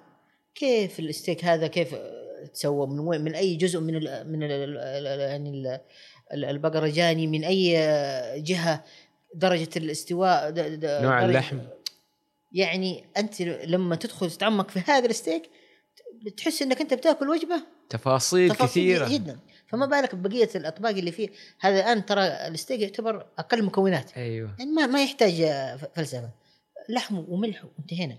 [0.56, 4.52] كيف الستيك هذا؟ كيف آه، تسوى؟ من وين؟ من أي جزء؟ من ال من ال
[4.78, 5.80] ال يعني ال-
[6.34, 8.84] ال- البقره جاني من أي آه، جهة؟
[9.36, 11.60] درجة الاستواء؟ د- د- نوع درجة- اللحم.
[12.52, 15.50] يعني أنت لما تدخل تتعمق في هذا الستيك
[16.26, 17.64] بتحس إنك أنت بتاكل وجبة.
[17.90, 19.10] تفاصيل, تفاصيل كثيرة.
[19.18, 19.40] جدا.
[19.68, 21.30] فما بالك ببقية الأطباق اللي فيه.
[21.60, 24.18] هذا الآن ترى الستيك يعتبر أقل مكونات.
[24.18, 24.56] أيوه.
[24.60, 25.34] يعني ما ما يحتاج
[25.96, 26.30] فلسفة.
[26.90, 28.18] لحم وملح وانتهينا.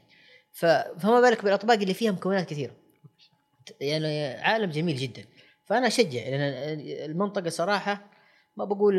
[0.52, 2.72] فما بالك بالأطباق اللي فيها مكونات كثيرة.
[3.80, 5.24] يعني عالم جميل جدا.
[5.64, 6.80] فأنا أشجع لأن
[7.10, 8.10] المنطقة صراحة
[8.56, 8.98] ما بقول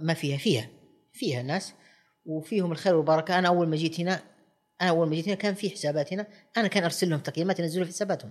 [0.00, 0.68] ما- فيها فيها
[1.12, 1.74] فيها ناس
[2.26, 3.38] وفيهم الخير والبركة.
[3.38, 4.20] أنا أول ما جيت هنا
[4.80, 6.26] أنا أول ما جيت هنا كان في حسابات هنا.
[6.56, 8.30] أنا كان أرسل لهم تقييمات ينزلوا في حساباتهم.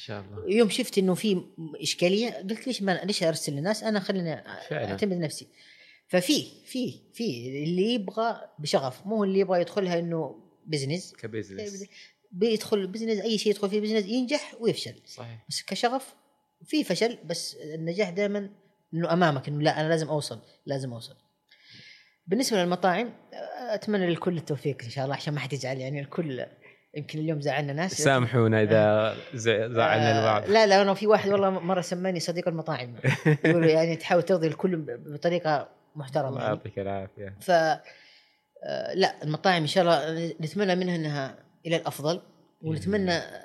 [0.00, 0.54] شاء الله.
[0.56, 4.34] يوم شفت إنه في إشكالية قلت ليش ما ليش أرسل للناس؟ أنا خليني.
[4.72, 5.46] أعتمد نفسي.
[6.08, 11.84] ففي في في اللي يبغى بشغف مو اللي يبغى يدخلها إنه business ك business
[12.32, 14.94] بيدخل business أي شيء يدخل فيه business ينجح ويفشل.
[15.06, 15.44] صحيح.
[15.48, 16.14] بس كشغف
[16.64, 18.50] في فشل بس النجاح دائما
[18.94, 21.16] إنه أمامك إنه لا أنا لازم أوصل لازم أوصل.
[22.26, 23.14] بالنسبة للمطاعم
[23.58, 26.46] أتمنى للكل التوفيق إن شاء الله عشان ما حد يزعل يعني الكل
[26.94, 30.50] يمكن اليوم زعلنا ناس سامحونا إذا ز- زعلنا آه، البعض.
[30.50, 32.94] لا لا أنا في واحد والله مرة سماني صديق المطاعم.
[33.44, 36.54] يقول يعني تحاول ترضي الكل بطريقة محترمة الله يعني.
[36.56, 37.34] يعطيك العافية.
[37.40, 41.36] ف آه، لا المطاعم إن شاء الله نتمنى منها إنها
[41.66, 42.20] إلى الأفضل
[42.62, 43.42] ونتمنى آه،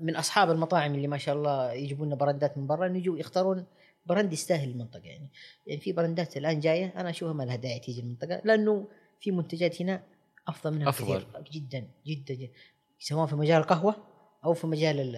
[0.00, 3.66] من أصحاب المطاعم اللي ما شاء الله يجيبون لنا brandات من برا يجوا يختارون
[4.06, 5.28] brand يستاهل المنطقة يعني.
[5.66, 8.88] يعني في براندات الآن جاية أنا أشوفها ما لها داعي تيجي المنطقة لأنه
[9.20, 10.02] في منتجات هنا
[10.50, 11.06] أفضل منها أفضل.
[11.22, 12.52] كثير جدا جدا جدا.
[12.98, 13.96] سواء في مجال القهوة
[14.44, 15.16] أو في مجال ال-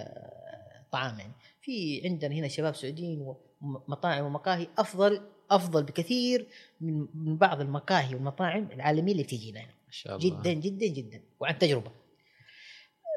[0.80, 1.32] الطعام يعني.
[1.62, 6.48] في عندنا هنا شباب سعوديين ومطاعم ومقاهي أفضل أفضل بكثير
[6.80, 10.28] من بعض المقاهي والمطاعم العالمية اللي بتجينا هنا ما شاء الله.
[10.40, 11.22] جدا جدا جدا.
[11.40, 11.92] وعن تجربة.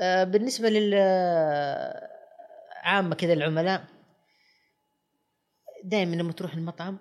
[0.01, 0.93] آه، بالنسبة لل
[2.83, 3.85] عامة كذا العملاء
[5.83, 6.97] دائما لما تروح المطعم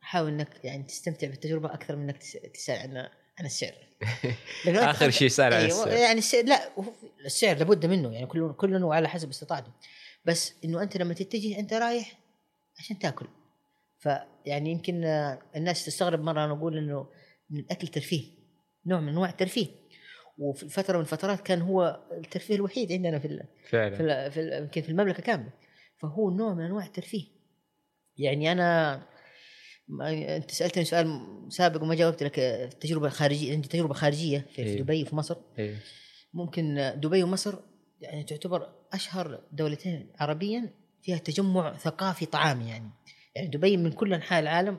[0.00, 3.08] حاول إنك يعني تستمتع بالتجربة أكثر من إنك تس- تسأل عن
[3.38, 3.74] عن السعر.
[4.66, 5.88] آخر شيء سال عن أيوة، السعر.
[5.88, 6.72] يعني السعر لا
[7.24, 9.72] السعر لابد منه يعني كل كل على حسب استطاعته.
[10.24, 12.18] بس إنه أنت لما تتجه أنت رايح
[12.78, 13.26] عشان تاكل.
[13.98, 15.04] فيعني يمكن
[15.56, 17.06] الناس تستغرب مرة أنا أقول إنه
[17.50, 18.24] الأكل ترفيه
[18.86, 19.66] نوع من أنواع الترفيه.
[20.38, 24.30] وفي فترة من الفترات كان هو الترفيه الوحيد عندنا في فعلا.
[24.30, 25.52] في يمكن في المملكة كاملة.
[25.98, 27.24] فهو نوع من أنواع الترفيه.
[28.16, 29.02] يعني أنا
[30.00, 34.82] أنت سألتني سؤال سابق وما جاوبت لك آه، تجربة خارجية عندي تجربة خارجية في, إيه.
[34.82, 35.76] دبي وفي مصر إيه.
[36.34, 37.58] ممكن دبي ومصر
[38.00, 42.90] يعني تعتبر أشهر دولتين عربيا فيها تجمع ثقافي طعامي يعني
[43.34, 44.78] يعني دبي من كل أنحاء العالم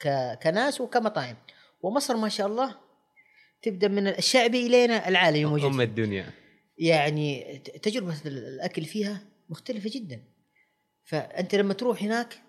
[0.00, 0.38] ك...
[0.42, 1.36] كناس وكمطاعم
[1.82, 2.76] ومصر ما شاء الله
[3.62, 5.80] تبدأ من الشعبي إلين العالمي موجود أم.
[5.80, 6.32] الدنيا
[6.78, 10.22] يعني تجربة الأكل فيها مختلفة جدا
[11.04, 12.42] فأنت لما تروح هناك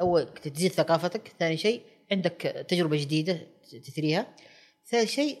[0.00, 1.82] أول تزيد ثقافتك ثاني شيء
[2.12, 3.40] عندك تجربة جديدة
[3.86, 4.26] تثريها
[4.86, 5.38] ثالث شيء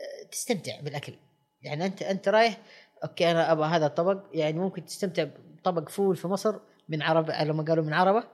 [0.00, 1.14] آه، تستمتع بالأكل.
[1.62, 2.60] يعني أنت أنت رايح
[3.04, 5.26] okay أنا أبغى هذا الطبق يعني ممكن تستمتع
[5.58, 6.56] بطبق فول في مصر
[6.88, 8.24] من عرب على ما قالوا من عربة.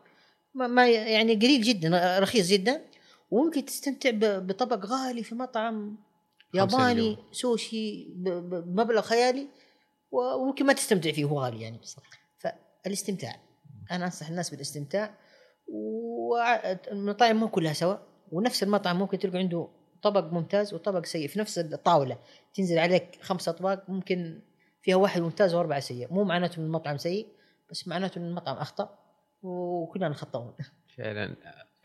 [0.54, 2.84] ما, يعني قليل جدا رخيص جدا.
[3.30, 5.96] وممكن تستمتع بطبق غالي في مطعم
[6.54, 7.18] ياباني.
[7.32, 9.48] سوشي بمبلغ خيالي
[10.10, 11.80] وممكن ما تستمتع فيه هو غالي يعني
[12.84, 13.49] فالاستمتاع.
[13.90, 15.14] أنا أنصح الناس بالاستمتاع
[15.68, 17.96] والمطاعم مو كلها سوا
[18.32, 19.68] ونفس المطعم ممكن تلقى عنده
[20.02, 22.18] طبق ممتاز وطبق سيء في نفس الطاولة
[22.54, 24.42] تنزل عليك خمسة أطباق ممكن
[24.82, 27.26] فيها واحد ممتاز وأربعة سيء مو معناته إن المطعم سيء
[27.70, 28.98] بس معناته إن المطعم أخطأ
[29.42, 30.54] وكلنا خطاون
[30.96, 31.36] فعلا.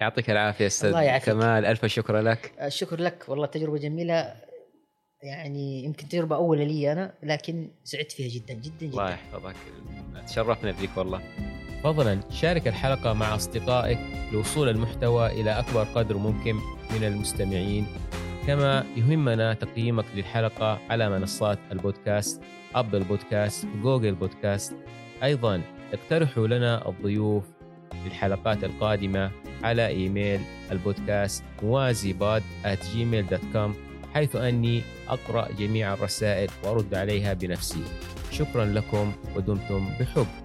[0.01, 1.17] يعطيك العافية أستاذ الله.
[1.17, 2.53] كمال ألف شكر لك.
[2.61, 4.35] الشكر لك والله تجربة جميلة
[5.23, 9.55] يعني يمكن تجربة أولى لي أنا لكن سعدت فيها جدا جدا الله جدا يحفظك.
[10.27, 11.21] تشرفنا فيك والله.
[11.86, 13.99] فضلا شارك الحلقة مع أصدقائك
[14.33, 16.55] لوصول المحتوى إلى أكبر قدر ممكن
[16.91, 17.88] من المستمعين.
[18.47, 22.41] كما يهمنا تقييمك للحلقة على منصات البودكاست
[22.75, 24.73] أبل بودكاست جوجل بودكاست.
[25.23, 25.61] أيضا
[25.93, 27.43] اقترحوا لنا الضيوف
[28.05, 29.31] للحلقات القادمة
[29.63, 33.69] على إيميل البودكاست موازي at gmail.com
[34.13, 37.83] حيث أني أقرأ جميع الرسائل وأرد عليها بنفسي.
[38.31, 40.44] شكرا لكم ودمتم بحب.